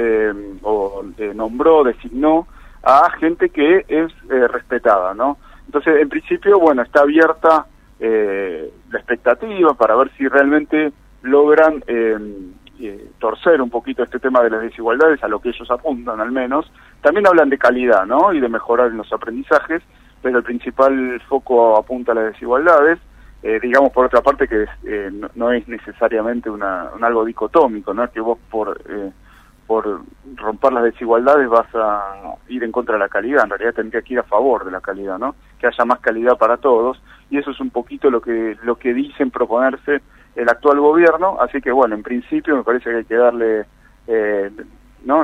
o 0.63 1.03
nombró 1.33 1.83
designó 1.85 2.45
a 2.83 3.09
gente 3.11 3.49
que 3.49 3.85
es 3.87 4.11
respetada 4.27 5.13
no 5.13 5.37
entonces 5.65 6.01
en 6.01 6.09
principio 6.09 6.59
bueno 6.59 6.81
está 6.81 7.01
abierta 7.01 7.67
la 7.99 8.99
expectativa 8.99 9.73
para 9.75 9.95
ver 9.95 10.11
si 10.17 10.27
realmente 10.27 10.91
logran 11.21 11.81
eh, 12.79 13.11
torcer 13.19 13.61
un 13.61 13.69
poquito 13.69 14.03
este 14.03 14.19
tema 14.19 14.41
de 14.41 14.49
las 14.49 14.61
desigualdades, 14.61 15.23
a 15.23 15.27
lo 15.27 15.39
que 15.39 15.49
ellos 15.49 15.69
apuntan 15.69 16.19
al 16.19 16.31
menos. 16.31 16.71
También 17.01 17.27
hablan 17.27 17.49
de 17.49 17.57
calidad, 17.57 18.05
¿no? 18.05 18.33
Y 18.33 18.39
de 18.39 18.49
mejorar 18.49 18.91
los 18.91 19.11
aprendizajes, 19.11 19.81
pero 20.21 20.37
el 20.37 20.43
principal 20.43 21.21
foco 21.27 21.77
apunta 21.77 22.11
a 22.11 22.15
las 22.15 22.33
desigualdades. 22.33 22.99
Eh, 23.41 23.57
digamos 23.61 23.93
por 23.93 24.05
otra 24.05 24.21
parte 24.21 24.49
que 24.49 24.65
eh, 24.83 25.09
no, 25.35 25.51
es 25.53 25.65
necesariamente 25.69 26.49
una, 26.49 26.89
un 26.93 27.03
algo 27.05 27.23
dicotómico, 27.23 27.93
no 27.93 28.03
es 28.03 28.09
que 28.09 28.19
vos 28.19 28.37
por 28.51 28.81
eh, 28.89 29.11
por 29.65 30.01
romper 30.35 30.73
las 30.73 30.83
desigualdades 30.83 31.47
vas 31.47 31.67
a 31.73 32.35
ir 32.49 32.63
en 32.65 32.71
contra 32.71 32.95
de 32.95 32.99
la 32.99 33.07
calidad, 33.07 33.43
en 33.45 33.51
realidad 33.51 33.75
tendría 33.75 34.01
que 34.01 34.13
ir 34.13 34.19
a 34.19 34.23
favor 34.23 34.65
de 34.65 34.71
la 34.71 34.81
calidad, 34.81 35.17
¿no? 35.17 35.35
Que 35.57 35.67
haya 35.67 35.85
más 35.85 36.01
calidad 36.01 36.37
para 36.37 36.57
todos 36.57 37.01
y 37.29 37.37
eso 37.37 37.51
es 37.51 37.59
un 37.61 37.69
poquito 37.69 38.09
lo 38.09 38.19
que 38.19 38.57
lo 38.63 38.75
que 38.75 38.93
dicen 38.93 39.31
proponerse 39.31 40.01
el 40.35 40.49
actual 40.49 40.79
gobierno, 40.79 41.37
así 41.39 41.61
que 41.61 41.71
bueno, 41.71 41.95
en 41.95 42.03
principio 42.03 42.55
me 42.55 42.63
parece 42.63 42.89
que 42.89 42.95
hay 42.97 43.05
que 43.05 43.15
darle 43.15 43.65
eh, 44.07 44.49
¿no? 45.05 45.23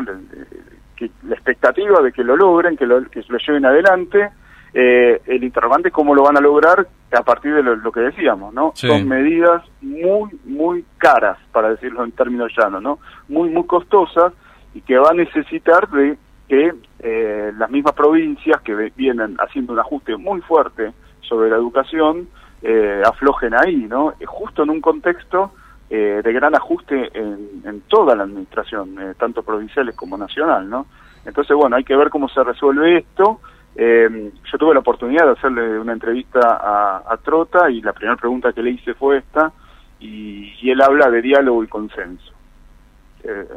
Que, 0.96 1.12
la 1.24 1.36
expectativa 1.36 2.02
de 2.02 2.12
que 2.12 2.24
lo 2.24 2.38
logren, 2.38 2.78
que 2.78 2.86
lo, 2.86 3.04
que 3.10 3.24
lo 3.28 3.38
lleven 3.38 3.66
adelante. 3.66 4.30
Eh, 4.74 5.22
el 5.26 5.44
interrogante 5.44 5.88
es 5.88 5.94
cómo 5.94 6.14
lo 6.14 6.24
van 6.24 6.38
a 6.38 6.42
lograr 6.42 6.86
a 7.12 7.24
partir 7.24 7.54
de 7.56 7.64
lo, 7.64 7.92
que 7.92 8.02
decíamos, 8.02 8.54
¿no? 8.54 8.72
Son 8.76 9.08
medidas 9.08 9.64
muy, 9.82 10.38
muy 10.44 10.86
caras, 10.98 11.38
para 11.52 11.70
decirlo 11.70 12.04
en 12.04 12.12
términos 12.12 12.52
llanos, 12.58 12.82
¿no? 12.82 13.00
Muy, 13.30 13.50
muy 13.50 13.66
costosas 13.66 14.34
y 14.74 14.82
que 14.82 14.98
va 14.98 15.12
a 15.12 15.14
necesitar 15.14 15.90
de 15.90 16.18
que 16.50 16.74
eh, 17.00 17.54
las 17.58 17.70
mismas 17.72 17.94
provincias 17.94 18.62
que 18.62 18.92
vienen 18.96 19.38
haciendo 19.40 19.74
un 19.74 19.80
ajuste 19.80 20.18
muy 20.18 20.42
fuerte 20.42 20.92
sobre 21.22 21.50
la 21.50 21.56
educación, 21.56 22.28
eh, 22.68 23.04
aflojen 23.06 23.54
ahí, 23.54 23.76
¿no? 23.88 24.16
Eh, 24.20 24.26
justo 24.26 24.64
en 24.64 24.72
un 24.72 24.82
contexto 24.82 25.52
eh, 25.88 26.22
de 26.24 26.34
gran 26.34 26.56
ajuste 26.56 27.12
en, 27.14 27.82
toda 27.88 28.16
la 28.16 28.24
administración, 28.24 28.98
tanto 29.20 29.44
provinciales 29.44 29.96
como 29.96 30.18
nacional, 30.18 30.68
¿no? 30.68 30.88
Entonces, 31.26 31.56
bueno, 31.56 31.76
hay 31.76 31.84
que 31.84 31.96
ver 31.96 32.10
cómo 32.10 32.28
se 32.28 32.44
resuelve 32.44 32.98
esto. 32.98 33.40
yo 33.76 34.58
tuve 34.58 34.74
la 34.74 34.80
oportunidad 34.80 35.26
de 35.28 35.34
hacerle 35.34 35.78
una 35.78 35.94
entrevista 35.94 36.60
a, 37.08 37.18
Trota 37.18 37.70
y 37.70 37.84
la 37.84 37.94
primera 37.94 38.16
pregunta 38.18 38.52
que 38.52 38.64
le 38.64 38.72
hice 38.72 38.96
fue 38.96 39.18
esta, 39.18 39.52
y, 40.00 40.56
y 40.60 40.72
él 40.72 40.82
habla 40.82 41.12
de 41.12 41.22
diálogo 41.22 41.64
y 41.64 41.68
consenso. 41.68 42.34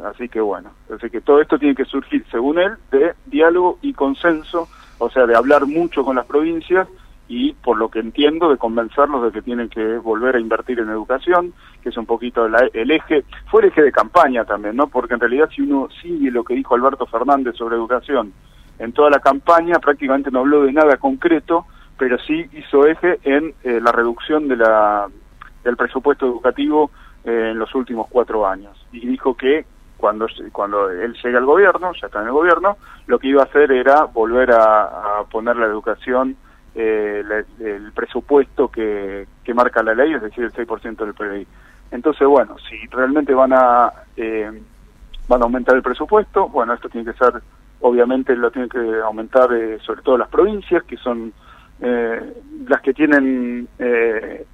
así 0.05 0.29
que 0.29 0.39
bueno, 0.39 0.69
así 0.95 1.09
que 1.09 1.21
todo 1.21 1.41
esto 1.41 1.57
tiene 1.57 1.73
que 1.73 1.85
surgir, 1.85 2.23
según 2.29 2.59
él, 2.59 2.73
de 2.91 3.15
diálogo 3.25 3.79
y 3.81 3.93
consenso, 3.93 4.67
o 4.99 5.09
sea, 5.09 5.25
de 5.25 5.35
hablar 5.35 5.65
mucho 5.65 6.05
con 6.05 6.15
las 6.15 6.27
provincias 6.27 6.87
y 7.29 7.53
por 7.53 7.77
lo 7.77 7.89
que 7.89 7.99
entiendo 7.99 8.49
de 8.49 8.57
convencerlos 8.57 9.23
de 9.23 9.31
que 9.31 9.43
tienen 9.43 9.69
que 9.69 9.99
volver 9.99 10.35
a 10.35 10.39
invertir 10.39 10.79
en 10.79 10.89
educación, 10.89 11.53
que 11.83 11.89
es 11.89 11.97
un 11.97 12.07
poquito 12.07 12.47
el 12.47 12.91
eje, 12.91 13.23
fue 13.51 13.61
el 13.61 13.67
eje 13.67 13.83
de 13.83 13.91
campaña 13.91 14.45
también, 14.45 14.75
¿no? 14.75 14.87
Porque 14.87 15.13
en 15.13 15.19
realidad 15.19 15.47
si 15.55 15.61
uno 15.61 15.87
sigue 16.01 16.31
lo 16.31 16.43
que 16.43 16.55
dijo 16.55 16.73
Alberto 16.73 17.05
Fernández 17.05 17.55
sobre 17.55 17.75
educación 17.75 18.33
en 18.79 18.93
toda 18.93 19.11
la 19.11 19.19
campaña, 19.19 19.77
prácticamente 19.79 20.31
no 20.31 20.39
habló 20.39 20.63
de 20.63 20.73
nada 20.73 20.97
concreto, 20.97 21.67
pero 21.99 22.17
sí 22.17 22.49
hizo 22.51 22.87
eje 22.87 23.19
en 23.23 23.53
eh, 23.63 23.79
la 23.79 23.91
reducción 23.91 24.47
de 24.47 24.57
la, 24.57 25.07
del 25.63 25.77
presupuesto 25.77 26.25
educativo 26.25 26.89
eh, 27.23 27.49
en 27.51 27.59
los 27.59 27.75
últimos 27.75 28.07
cuatro 28.09 28.47
años. 28.47 28.75
Y 28.91 29.05
dijo 29.05 29.37
que 29.37 29.67
cuando, 29.97 30.25
cuando 30.51 30.89
él 30.89 31.15
llega 31.23 31.37
al 31.37 31.45
gobierno, 31.45 31.91
ya 31.93 32.07
está 32.07 32.21
en 32.21 32.27
el 32.27 32.33
gobierno, 32.33 32.77
lo 33.05 33.19
que 33.19 33.27
iba 33.27 33.43
a 33.43 33.45
hacer 33.45 33.71
era 33.71 34.05
volver 34.05 34.49
a 34.51 35.25
poner 35.29 35.57
la 35.57 35.67
educación 35.67 36.35
eh, 36.75 37.23
el 37.59 37.91
presupuesto 37.93 38.69
que, 38.69 39.27
que 39.43 39.53
marca 39.53 39.83
la 39.83 39.93
ley, 39.93 40.13
es 40.13 40.21
decir, 40.21 40.43
el 40.43 40.53
6% 40.53 40.97
del 40.97 41.13
PBI. 41.13 41.47
Entonces, 41.91 42.27
bueno, 42.27 42.55
si 42.69 42.87
realmente 42.87 43.33
van 43.33 43.53
a 43.53 43.91
eh, 44.15 44.61
van 45.27 45.41
a 45.41 45.45
aumentar 45.45 45.75
el 45.75 45.81
presupuesto, 45.81 46.47
bueno, 46.49 46.73
esto 46.73 46.89
tiene 46.89 47.11
que 47.11 47.17
ser, 47.17 47.41
obviamente 47.81 48.35
lo 48.35 48.51
tienen 48.51 48.69
que 48.69 48.99
aumentar 49.03 49.51
eh, 49.53 49.79
sobre 49.79 50.01
todo 50.01 50.17
las 50.17 50.29
provincias, 50.29 50.83
que 50.83 50.97
son 50.97 51.33
eh, 51.81 52.33
las 52.67 52.81
que 52.81 52.93
tienen 52.93 53.67
el, 53.77 54.45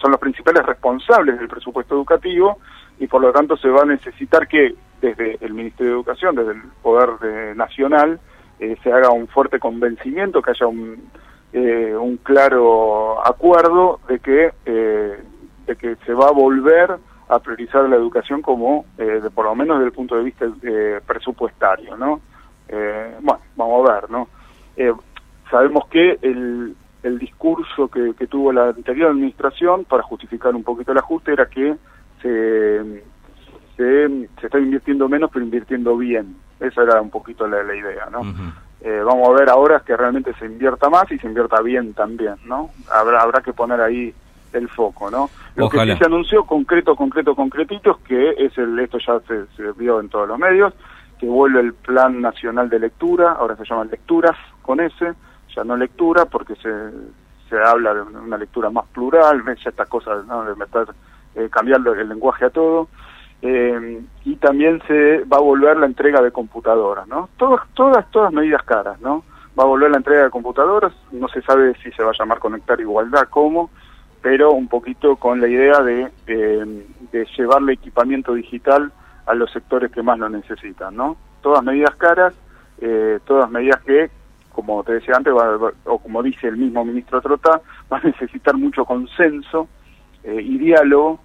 son 0.00 0.10
los 0.10 0.20
principales 0.20 0.64
responsables 0.64 1.38
del 1.38 1.48
presupuesto 1.48 1.94
educativo 1.94 2.58
y 2.98 3.06
por 3.06 3.22
lo 3.22 3.32
tanto 3.32 3.56
se 3.56 3.68
va 3.68 3.82
a 3.82 3.86
necesitar 3.86 4.48
que 4.48 4.74
desde 5.00 5.38
el 5.40 5.54
Ministerio 5.54 5.92
de 5.92 5.98
Educación, 5.98 6.34
desde 6.34 6.52
el 6.52 6.62
Poder 6.82 7.56
Nacional, 7.56 8.18
se 8.58 8.92
haga 8.92 9.10
un 9.10 9.26
fuerte 9.28 9.58
convencimiento, 9.58 10.40
que 10.40 10.52
haya 10.52 10.66
un, 10.66 11.10
eh, 11.52 11.94
un 11.94 12.16
claro 12.16 13.24
acuerdo 13.26 14.00
de 14.08 14.18
que, 14.20 14.52
eh, 14.64 15.18
de 15.66 15.76
que 15.76 15.96
se 16.06 16.14
va 16.14 16.28
a 16.28 16.32
volver 16.32 16.96
a 17.28 17.38
priorizar 17.40 17.86
la 17.90 17.96
educación 17.96 18.40
como, 18.40 18.86
eh, 18.96 19.20
de, 19.22 19.28
por 19.28 19.44
lo 19.44 19.54
menos 19.54 19.76
desde 19.76 19.88
el 19.88 19.92
punto 19.92 20.16
de 20.16 20.24
vista 20.24 20.46
presupuestario, 21.06 21.96
¿no? 21.96 22.20
bueno, 23.20 23.40
vamos 23.54 23.90
a 23.90 23.92
ver, 23.92 24.10
¿no? 24.10 24.28
sabemos 25.50 25.86
que 25.88 26.18
el, 26.22 26.74
el 27.02 27.18
discurso 27.18 27.88
que, 27.88 28.14
que 28.18 28.26
tuvo 28.26 28.50
la 28.50 28.70
anterior 28.70 29.10
administración 29.10 29.84
para 29.84 30.02
justificar 30.02 30.54
un 30.54 30.62
poquito 30.62 30.92
el 30.92 30.98
ajuste 30.98 31.34
era 31.34 31.44
que 31.50 31.76
se, 32.22 33.02
se, 33.76 34.08
se 34.40 34.46
está 34.46 34.58
invirtiendo 34.58 35.06
menos 35.06 35.30
pero 35.30 35.44
invirtiendo 35.44 35.98
bien. 35.98 36.34
Esa 36.62 36.82
era 36.82 37.00
un 37.00 37.10
poquito 37.10 37.46
la, 37.46 37.62
la 37.62 37.74
idea, 37.74 38.08
¿no? 38.10 38.22
eh, 38.80 39.02
vamos 39.04 39.28
a 39.28 39.32
ver 39.32 39.48
ahora 39.48 39.80
que 39.80 39.96
realmente 39.96 40.32
se 40.34 40.46
invierta 40.46 40.90
más 40.90 41.10
y 41.12 41.18
se 41.18 41.26
invierta 41.26 41.60
bien 41.60 41.94
también, 41.94 42.34
¿no? 42.44 42.70
Habrá, 42.90 43.22
habrá 43.22 43.40
que 43.40 43.52
poner 43.52 43.80
ahí 43.80 44.12
el 44.52 44.68
foco, 44.68 45.10
¿no? 45.10 45.30
Lo 45.54 45.68
que 45.68 45.78
sí 45.80 45.96
se 45.96 46.04
anunció 46.04 46.44
concreto, 46.44 46.96
concreto, 46.96 47.34
concretito 47.34 47.92
es 47.92 47.96
que 48.06 48.30
es 48.44 48.58
el, 48.58 48.78
esto 48.78 48.98
ya 48.98 49.20
se, 49.20 49.46
se 49.56 49.72
vio 49.72 50.00
en 50.00 50.08
todos 50.08 50.28
los 50.28 50.38
medios, 50.38 50.74
que 51.18 51.26
vuelve 51.26 51.60
el 51.60 51.74
Plan 51.74 52.20
Nacional 52.20 52.68
de 52.68 52.80
Lectura, 52.80 53.32
ahora 53.32 53.56
se 53.56 53.64
llama 53.64 53.84
Lecturas 53.84 54.36
con 54.62 54.80
ese, 54.80 55.14
ya 55.54 55.64
no 55.64 55.76
lectura 55.76 56.24
porque 56.24 56.54
se, 56.56 56.90
se 57.48 57.56
habla 57.56 57.94
de 57.94 58.02
una 58.02 58.36
lectura 58.36 58.70
más 58.70 58.86
plural, 58.86 59.42
ya 59.64 59.70
esta 59.70 59.86
cosa 59.86 60.22
¿no? 60.26 60.44
de 60.44 60.54
meter, 60.56 60.88
eh, 61.34 61.48
cambiarle 61.50 62.00
el 62.00 62.08
lenguaje 62.08 62.46
a 62.46 62.50
todo. 62.50 62.88
Eh, 63.42 64.00
y 64.24 64.36
también 64.36 64.80
se 64.86 65.24
va 65.24 65.38
a 65.38 65.40
volver 65.40 65.76
la 65.76 65.86
entrega 65.86 66.22
de 66.22 66.30
computadoras, 66.30 67.08
¿no? 67.08 67.28
Todas, 67.36 67.66
todas, 67.74 68.08
todas 68.12 68.32
medidas 68.32 68.62
caras, 68.62 69.00
¿no? 69.00 69.24
Va 69.58 69.64
a 69.64 69.66
volver 69.66 69.90
la 69.90 69.96
entrega 69.96 70.24
de 70.24 70.30
computadoras, 70.30 70.92
no 71.10 71.28
se 71.28 71.42
sabe 71.42 71.74
si 71.82 71.90
se 71.90 72.04
va 72.04 72.10
a 72.10 72.18
llamar 72.18 72.38
Conectar 72.38 72.80
Igualdad, 72.80 73.28
cómo, 73.28 73.70
pero 74.22 74.52
un 74.52 74.68
poquito 74.68 75.16
con 75.16 75.40
la 75.40 75.48
idea 75.48 75.82
de, 75.82 76.08
eh, 76.28 76.86
de 77.10 77.26
llevarle 77.36 77.72
equipamiento 77.72 78.32
digital 78.34 78.92
a 79.26 79.34
los 79.34 79.50
sectores 79.50 79.90
que 79.90 80.02
más 80.02 80.18
lo 80.18 80.28
necesitan, 80.28 80.96
¿no? 80.96 81.16
Todas 81.42 81.64
medidas 81.64 81.94
caras, 81.96 82.34
eh, 82.80 83.18
todas 83.24 83.50
medidas 83.50 83.80
que, 83.82 84.10
como 84.52 84.82
te 84.84 84.94
decía 84.94 85.16
antes, 85.16 85.32
va, 85.34 85.72
o 85.84 85.98
como 85.98 86.22
dice 86.22 86.46
el 86.46 86.56
mismo 86.56 86.84
ministro 86.84 87.20
Trota, 87.20 87.60
va 87.92 87.98
a 87.98 88.06
necesitar 88.06 88.56
mucho 88.56 88.84
consenso 88.84 89.68
eh, 90.22 90.40
y 90.40 90.58
diálogo, 90.58 91.20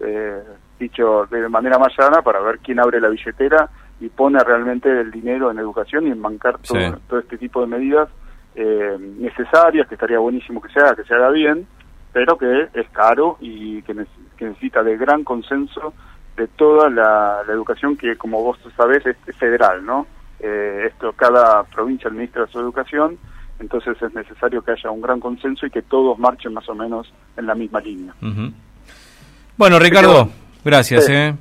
eh, 0.00 0.42
dicho 0.80 1.28
de 1.30 1.48
manera 1.48 1.78
más 1.78 1.92
llana, 1.96 2.22
para 2.22 2.40
ver 2.40 2.58
quién 2.58 2.80
abre 2.80 3.00
la 3.00 3.08
billetera 3.08 3.70
y 4.00 4.08
pone 4.08 4.42
realmente 4.42 4.88
el 5.00 5.12
dinero 5.12 5.50
en 5.50 5.58
educación 5.58 6.08
y 6.08 6.10
en 6.10 6.20
bancar 6.20 6.58
todo, 6.58 6.80
sí. 6.80 7.00
todo 7.08 7.20
este 7.20 7.38
tipo 7.38 7.60
de 7.60 7.68
medidas 7.68 8.08
eh, 8.56 8.96
necesarias, 8.98 9.86
que 9.86 9.94
estaría 9.94 10.18
buenísimo 10.18 10.60
que 10.60 10.72
se 10.72 10.80
haga, 10.80 10.96
que 10.96 11.04
se 11.04 11.14
haga 11.14 11.30
bien, 11.30 11.66
pero 12.12 12.36
que 12.36 12.68
es 12.74 12.88
caro 12.90 13.36
y 13.40 13.82
que, 13.82 13.94
que 14.36 14.46
necesita 14.46 14.82
de 14.82 14.96
gran 14.96 15.22
consenso 15.22 15.94
de 16.36 16.48
toda 16.48 16.88
la, 16.90 17.42
la, 17.46 17.52
educación 17.52 17.96
que, 17.96 18.16
como 18.16 18.42
vos 18.42 18.58
sabés, 18.76 19.04
es, 19.06 19.16
es 19.26 19.36
federal, 19.36 19.84
¿no? 19.84 20.06
Eh, 20.40 20.86
esto, 20.88 21.12
cada 21.12 21.62
provincia 21.64 22.08
administra 22.08 22.46
su 22.46 22.58
educación, 22.58 23.18
entonces 23.58 24.00
es 24.00 24.14
necesario 24.14 24.62
que 24.62 24.72
haya 24.72 24.90
un 24.90 25.02
gran 25.02 25.20
consenso 25.20 25.66
y 25.66 25.70
que 25.70 25.82
todos 25.82 26.18
marchen 26.18 26.54
más 26.54 26.66
o 26.68 26.74
menos 26.74 27.12
en 27.36 27.46
la 27.46 27.54
misma 27.54 27.80
línea. 27.80 28.14
Uh 28.22 28.26
-huh. 28.26 28.52
Bueno, 29.58 29.78
Ricardo, 29.78 30.24
Pero, 30.24 30.39
gracias. 30.64 31.06
Sí. 31.06 31.12
Eh. 31.12 31.34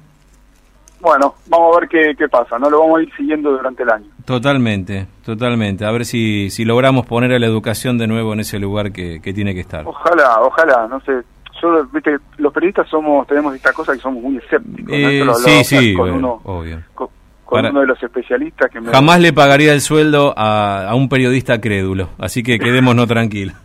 Bueno, 1.02 1.36
vamos 1.48 1.76
a 1.76 1.80
ver 1.80 1.90
qué, 1.90 2.16
qué, 2.18 2.28
pasa, 2.28 2.60
¿no? 2.60 2.70
Lo 2.70 2.82
vamos 2.82 3.00
a 3.00 3.04
ir 3.04 3.16
siguiendo 3.16 3.52
durante 3.52 3.84
el 3.84 3.90
año. 3.90 4.06
Totalmente, 4.26 5.08
totalmente. 5.24 5.86
A 5.86 5.92
ver 5.92 6.06
si, 6.06 6.50
si 6.50 6.66
logramos 6.66 7.06
poner 7.06 7.32
a 7.32 7.40
la 7.40 7.46
educación 7.46 7.98
de 7.98 8.08
nuevo 8.08 8.34
en 8.34 8.42
ese 8.42 8.60
lugar 8.60 8.92
que, 8.92 9.22
que 9.22 9.34
tiene 9.34 9.54
que 9.54 9.62
estar. 9.62 9.88
Ojalá, 9.88 10.42
ojalá, 10.42 10.88
no 10.88 11.00
sé. 11.02 11.22
Yo, 11.62 11.86
viste, 11.94 12.18
los 12.38 12.54
periodistas 12.54 12.88
somos, 12.90 13.26
tenemos 13.28 13.56
esta 13.56 13.72
cosa 13.72 13.94
que 13.94 14.00
somos 14.00 14.22
muy 14.22 14.38
escépticos. 14.38 14.94
Eh, 14.94 15.24
¿no? 15.26 15.34
sí, 15.36 15.64
sí, 15.64 15.94
con 15.94 16.12
bueno, 16.12 16.18
uno, 16.18 16.42
obvio. 16.44 16.82
Con, 16.94 17.08
con 17.46 17.58
Para... 17.58 17.70
uno 17.70 17.82
de 17.82 17.88
los 17.88 18.04
especialistas 18.04 18.70
que 18.70 18.82
me... 18.82 18.92
Jamás 18.92 19.20
le 19.20 19.34
pagaría 19.34 19.74
el 19.74 19.82
sueldo 19.82 20.34
a, 20.38 20.90
a 20.90 20.96
un 20.96 21.08
periodista 21.10 21.60
crédulo, 21.60 22.10
así 22.18 22.44
que 22.44 22.60
quedémonos 22.60 23.08
tranquilos. 23.08 23.56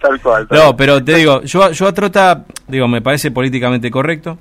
tal 0.00 0.20
cual. 0.20 0.48
Tal 0.48 0.58
no, 0.58 0.76
pero 0.76 1.04
te 1.04 1.16
digo, 1.16 1.42
yo, 1.42 1.70
yo 1.70 1.86
a 1.86 1.92
Trota, 1.92 2.44
digo, 2.66 2.88
me 2.88 3.02
parece 3.02 3.30
políticamente 3.30 3.90
correcto. 3.90 4.38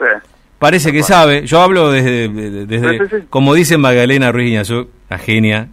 Sí. 0.00 0.30
Parece 0.58 0.92
que 0.92 1.02
sabe, 1.02 1.46
yo 1.46 1.62
hablo 1.62 1.90
desde, 1.90 2.28
desde 2.28 2.90
sí, 2.90 2.98
sí, 2.98 3.16
sí. 3.16 3.26
como 3.30 3.54
dice 3.54 3.78
Magdalena 3.78 4.30
Ruiz 4.30 4.50
Iñazú, 4.50 4.90
la 5.08 5.16
genia, 5.16 5.68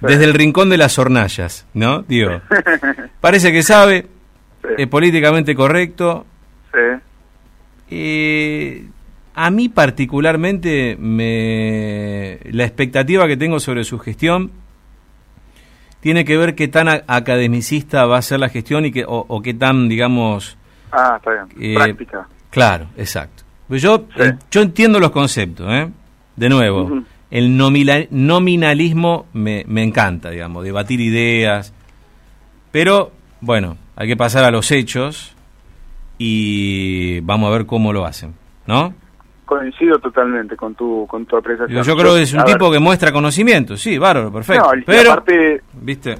desde 0.00 0.24
el 0.24 0.32
rincón 0.32 0.70
de 0.70 0.78
las 0.78 0.98
hornallas, 0.98 1.66
¿no? 1.74 2.00
Digo, 2.02 2.40
parece 3.20 3.52
que 3.52 3.62
sabe, 3.62 4.06
es 4.78 4.88
políticamente 4.88 5.54
correcto. 5.54 6.24
Eh, 7.90 8.86
a 9.34 9.50
mí 9.50 9.68
particularmente 9.68 10.96
me, 10.98 12.38
la 12.50 12.64
expectativa 12.64 13.26
que 13.26 13.36
tengo 13.36 13.60
sobre 13.60 13.84
su 13.84 13.98
gestión 13.98 14.50
tiene 16.00 16.24
que 16.24 16.38
ver 16.38 16.54
qué 16.54 16.68
tan 16.68 16.88
academicista 16.88 18.06
va 18.06 18.16
a 18.16 18.22
ser 18.22 18.40
la 18.40 18.48
gestión 18.48 18.86
y 18.86 18.92
que, 18.92 19.04
o, 19.04 19.26
o 19.28 19.42
qué 19.42 19.52
tan, 19.52 19.90
digamos... 19.90 20.56
Ah, 20.90 21.16
está 21.18 21.30
bien. 21.32 21.46
Eh, 21.60 21.74
Práctica. 21.74 22.26
Claro, 22.50 22.86
exacto. 22.96 23.41
Pues 23.72 23.80
yo, 23.80 24.04
sí. 24.14 24.22
eh, 24.22 24.34
yo 24.50 24.60
entiendo 24.60 25.00
los 25.00 25.12
conceptos, 25.12 25.66
¿eh? 25.72 25.88
De 26.36 26.48
nuevo, 26.50 26.82
uh 26.82 26.90
-huh. 26.90 27.04
el 27.30 27.56
nomila, 27.56 28.00
nominalismo 28.10 29.28
me, 29.32 29.64
me 29.66 29.82
encanta, 29.82 30.28
digamos, 30.28 30.62
debatir 30.62 31.00
ideas, 31.00 31.72
pero, 32.70 33.12
bueno, 33.40 33.78
hay 33.96 34.08
que 34.08 34.14
pasar 34.14 34.44
a 34.44 34.50
los 34.50 34.70
hechos 34.72 35.34
y 36.18 37.20
vamos 37.20 37.48
a 37.48 37.56
ver 37.56 37.64
cómo 37.64 37.94
lo 37.94 38.04
hacen, 38.04 38.34
¿no? 38.66 38.92
Coincido 39.46 39.98
totalmente 40.00 40.54
con 40.54 40.74
tu 40.74 41.06
con 41.08 41.24
tu 41.24 41.38
apreciación. 41.38 41.82
Yo, 41.82 41.82
yo 41.82 41.96
creo 41.96 42.14
que 42.16 42.22
es 42.24 42.34
un 42.34 42.40
a 42.40 42.44
tipo 42.44 42.68
ver. 42.68 42.78
que 42.78 42.84
muestra 42.84 43.10
conocimiento, 43.10 43.78
sí, 43.78 43.96
bárbaro, 43.96 44.30
perfecto. 44.30 44.70
No, 44.70 44.82
pero, 44.84 45.12
aparte, 45.12 45.62
¿viste? 45.80 46.18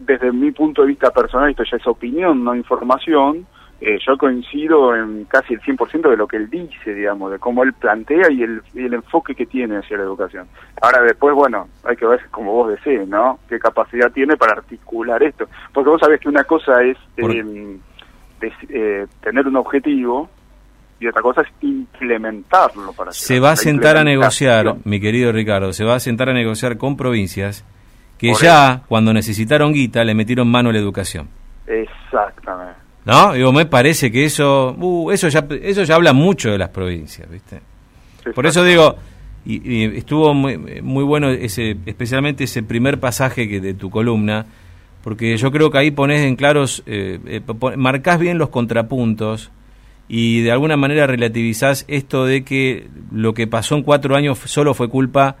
desde 0.00 0.30
mi 0.32 0.52
punto 0.52 0.82
de 0.82 0.88
vista 0.88 1.10
personal, 1.12 1.48
esto 1.48 1.64
ya 1.64 1.78
es 1.78 1.86
opinión, 1.86 2.44
no 2.44 2.54
información, 2.54 3.46
eh, 3.80 3.96
yo 4.04 4.18
coincido 4.18 4.94
en 4.96 5.24
casi 5.26 5.54
el 5.54 5.60
100% 5.60 6.10
de 6.10 6.16
lo 6.16 6.26
que 6.26 6.36
él 6.36 6.50
dice, 6.50 6.92
digamos, 6.92 7.30
de 7.30 7.38
cómo 7.38 7.62
él 7.62 7.72
plantea 7.74 8.28
y 8.30 8.42
el, 8.42 8.60
y 8.74 8.84
el 8.84 8.94
enfoque 8.94 9.36
que 9.36 9.46
tiene 9.46 9.76
hacia 9.76 9.96
la 9.96 10.02
educación. 10.02 10.48
Ahora 10.82 11.02
después, 11.02 11.32
bueno, 11.34 11.68
hay 11.84 11.94
que 11.96 12.06
ver 12.06 12.20
como 12.30 12.52
vos 12.52 12.70
decís, 12.70 13.06
¿no? 13.06 13.38
¿Qué 13.48 13.58
capacidad 13.60 14.10
tiene 14.10 14.36
para 14.36 14.54
articular 14.54 15.22
esto? 15.22 15.46
Porque 15.72 15.90
vos 15.90 16.00
sabés 16.00 16.20
que 16.20 16.28
una 16.28 16.42
cosa 16.42 16.82
es 16.82 16.96
eh, 17.18 17.78
eh, 18.68 19.06
tener 19.22 19.46
un 19.46 19.56
objetivo 19.56 20.28
y 20.98 21.06
otra 21.06 21.22
cosa 21.22 21.42
es 21.42 21.48
implementarlo 21.60 22.92
para 22.92 23.12
Se 23.12 23.38
va 23.38 23.52
a 23.52 23.56
sentar 23.56 23.96
a 23.96 24.02
negociar, 24.02 24.74
mi 24.84 25.00
querido 25.00 25.30
Ricardo, 25.30 25.72
se 25.72 25.84
va 25.84 25.94
a 25.94 26.00
sentar 26.00 26.28
a 26.30 26.32
negociar 26.32 26.78
con 26.78 26.96
provincias 26.96 27.64
que 28.18 28.32
Por 28.32 28.42
ya, 28.42 28.72
eso. 28.72 28.82
cuando 28.88 29.12
necesitaron 29.12 29.72
guita, 29.72 30.02
le 30.02 30.16
metieron 30.16 30.50
mano 30.50 30.70
a 30.70 30.72
la 30.72 30.80
educación. 30.80 31.28
Exactamente. 31.68 32.87
¿No? 33.08 33.32
Digo, 33.32 33.52
me 33.54 33.64
parece 33.64 34.12
que 34.12 34.26
eso, 34.26 34.76
uh, 34.78 35.10
eso 35.10 35.28
ya 35.28 35.46
eso 35.62 35.82
ya 35.82 35.94
habla 35.94 36.12
mucho 36.12 36.50
de 36.50 36.58
las 36.58 36.68
provincias, 36.68 37.28
¿viste? 37.30 37.58
Por 38.34 38.44
eso 38.44 38.62
digo, 38.62 38.96
y, 39.46 39.76
y, 39.76 39.96
estuvo 39.96 40.34
muy, 40.34 40.58
muy 40.82 41.04
bueno 41.04 41.30
ese 41.30 41.78
especialmente 41.86 42.44
ese 42.44 42.62
primer 42.62 43.00
pasaje 43.00 43.48
que 43.48 43.62
de 43.62 43.72
tu 43.72 43.88
columna, 43.88 44.44
porque 45.02 45.34
yo 45.38 45.50
creo 45.50 45.70
que 45.70 45.78
ahí 45.78 45.90
pones 45.90 46.20
en 46.20 46.36
claros, 46.36 46.82
eh, 46.84 47.18
eh, 47.24 47.40
marcás 47.78 48.18
bien 48.18 48.36
los 48.36 48.50
contrapuntos 48.50 49.50
y 50.06 50.42
de 50.42 50.52
alguna 50.52 50.76
manera 50.76 51.06
relativizás 51.06 51.86
esto 51.88 52.26
de 52.26 52.44
que 52.44 52.88
lo 53.10 53.32
que 53.32 53.46
pasó 53.46 53.74
en 53.74 53.84
cuatro 53.84 54.16
años 54.16 54.36
solo 54.38 54.74
fue 54.74 54.90
culpa 54.90 55.36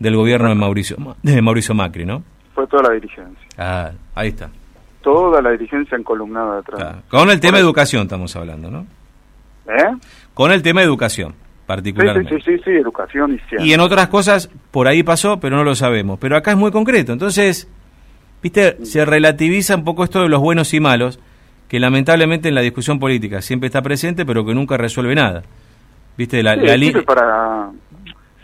del 0.00 0.16
gobierno 0.16 0.50
de 0.50 0.54
Mauricio, 0.54 0.98
de 1.22 1.40
Mauricio 1.40 1.74
Macri, 1.74 2.04
¿no? 2.04 2.22
Fue 2.54 2.66
toda 2.66 2.90
la 2.90 2.90
dirigencia. 2.90 3.48
Ah, 3.56 3.92
ahí 4.14 4.28
está. 4.28 4.50
Toda 5.06 5.40
la 5.40 5.52
dirigencia 5.52 5.96
encolumnada. 5.96 6.62
Claro. 6.62 6.98
Con 7.08 7.30
el 7.30 7.38
tema 7.38 7.58
de 7.58 7.62
educación 7.62 8.02
estamos 8.02 8.34
hablando, 8.34 8.72
¿no? 8.72 8.86
¿Eh? 9.68 9.96
Con 10.34 10.50
el 10.50 10.62
tema 10.62 10.80
de 10.80 10.86
educación, 10.88 11.32
particularmente. 11.64 12.34
Sí, 12.34 12.42
sí, 12.44 12.56
sí, 12.56 12.62
sí, 12.64 12.70
educación 12.72 13.34
y 13.34 13.38
ciencia. 13.48 13.64
Y 13.64 13.72
en 13.72 13.78
otras 13.78 14.08
cosas, 14.08 14.50
por 14.72 14.88
ahí 14.88 15.04
pasó, 15.04 15.38
pero 15.38 15.56
no 15.56 15.62
lo 15.62 15.76
sabemos. 15.76 16.18
Pero 16.18 16.36
acá 16.36 16.50
es 16.50 16.56
muy 16.56 16.72
concreto. 16.72 17.12
Entonces, 17.12 17.70
viste, 18.42 18.84
se 18.84 19.04
relativiza 19.04 19.76
un 19.76 19.84
poco 19.84 20.02
esto 20.02 20.22
de 20.22 20.28
los 20.28 20.40
buenos 20.40 20.74
y 20.74 20.80
malos 20.80 21.20
que 21.68 21.78
lamentablemente 21.78 22.48
en 22.48 22.56
la 22.56 22.62
discusión 22.62 22.98
política 22.98 23.42
siempre 23.42 23.68
está 23.68 23.82
presente, 23.82 24.26
pero 24.26 24.44
que 24.44 24.54
nunca 24.56 24.76
resuelve 24.76 25.14
nada. 25.14 25.44
¿Viste? 26.18 26.42
La, 26.42 26.54
sí, 26.56 26.62
la 26.62 26.74
sirve 26.78 27.02
para, 27.02 27.70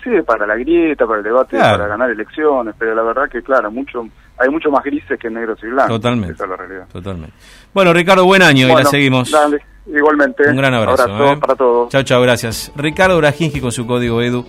sirve 0.00 0.22
para 0.22 0.46
la 0.46 0.54
grieta, 0.54 1.08
para 1.08 1.18
el 1.18 1.24
debate, 1.24 1.56
claro. 1.56 1.78
para 1.78 1.88
ganar 1.88 2.08
elecciones, 2.08 2.72
pero 2.78 2.94
la 2.94 3.02
verdad 3.02 3.28
que, 3.28 3.42
claro, 3.42 3.68
mucho 3.72 4.06
hay 4.42 4.50
mucho 4.50 4.70
más 4.70 4.82
grises 4.84 5.18
que 5.18 5.30
negros 5.30 5.58
y 5.62 5.66
blancos. 5.66 5.96
Totalmente. 5.96 6.34
Esa 6.34 6.44
es 6.44 6.50
la 6.50 6.56
realidad. 6.56 6.86
Totalmente. 6.92 7.34
Bueno, 7.72 7.92
Ricardo, 7.92 8.24
buen 8.24 8.42
año 8.42 8.66
bueno, 8.66 8.80
y 8.80 8.84
la 8.84 8.90
seguimos. 8.90 9.30
Dale, 9.30 9.62
igualmente. 9.86 10.48
Un 10.48 10.56
gran 10.56 10.74
abrazo. 10.74 11.02
abrazo 11.04 11.32
¿eh? 11.32 11.36
para 11.38 11.54
todos. 11.54 11.88
Chao, 11.90 12.02
chao, 12.02 12.20
gracias. 12.22 12.72
Ricardo 12.76 13.16
Brajinski 13.18 13.60
con 13.60 13.72
su 13.72 13.86
código 13.86 14.20
EDU. 14.20 14.44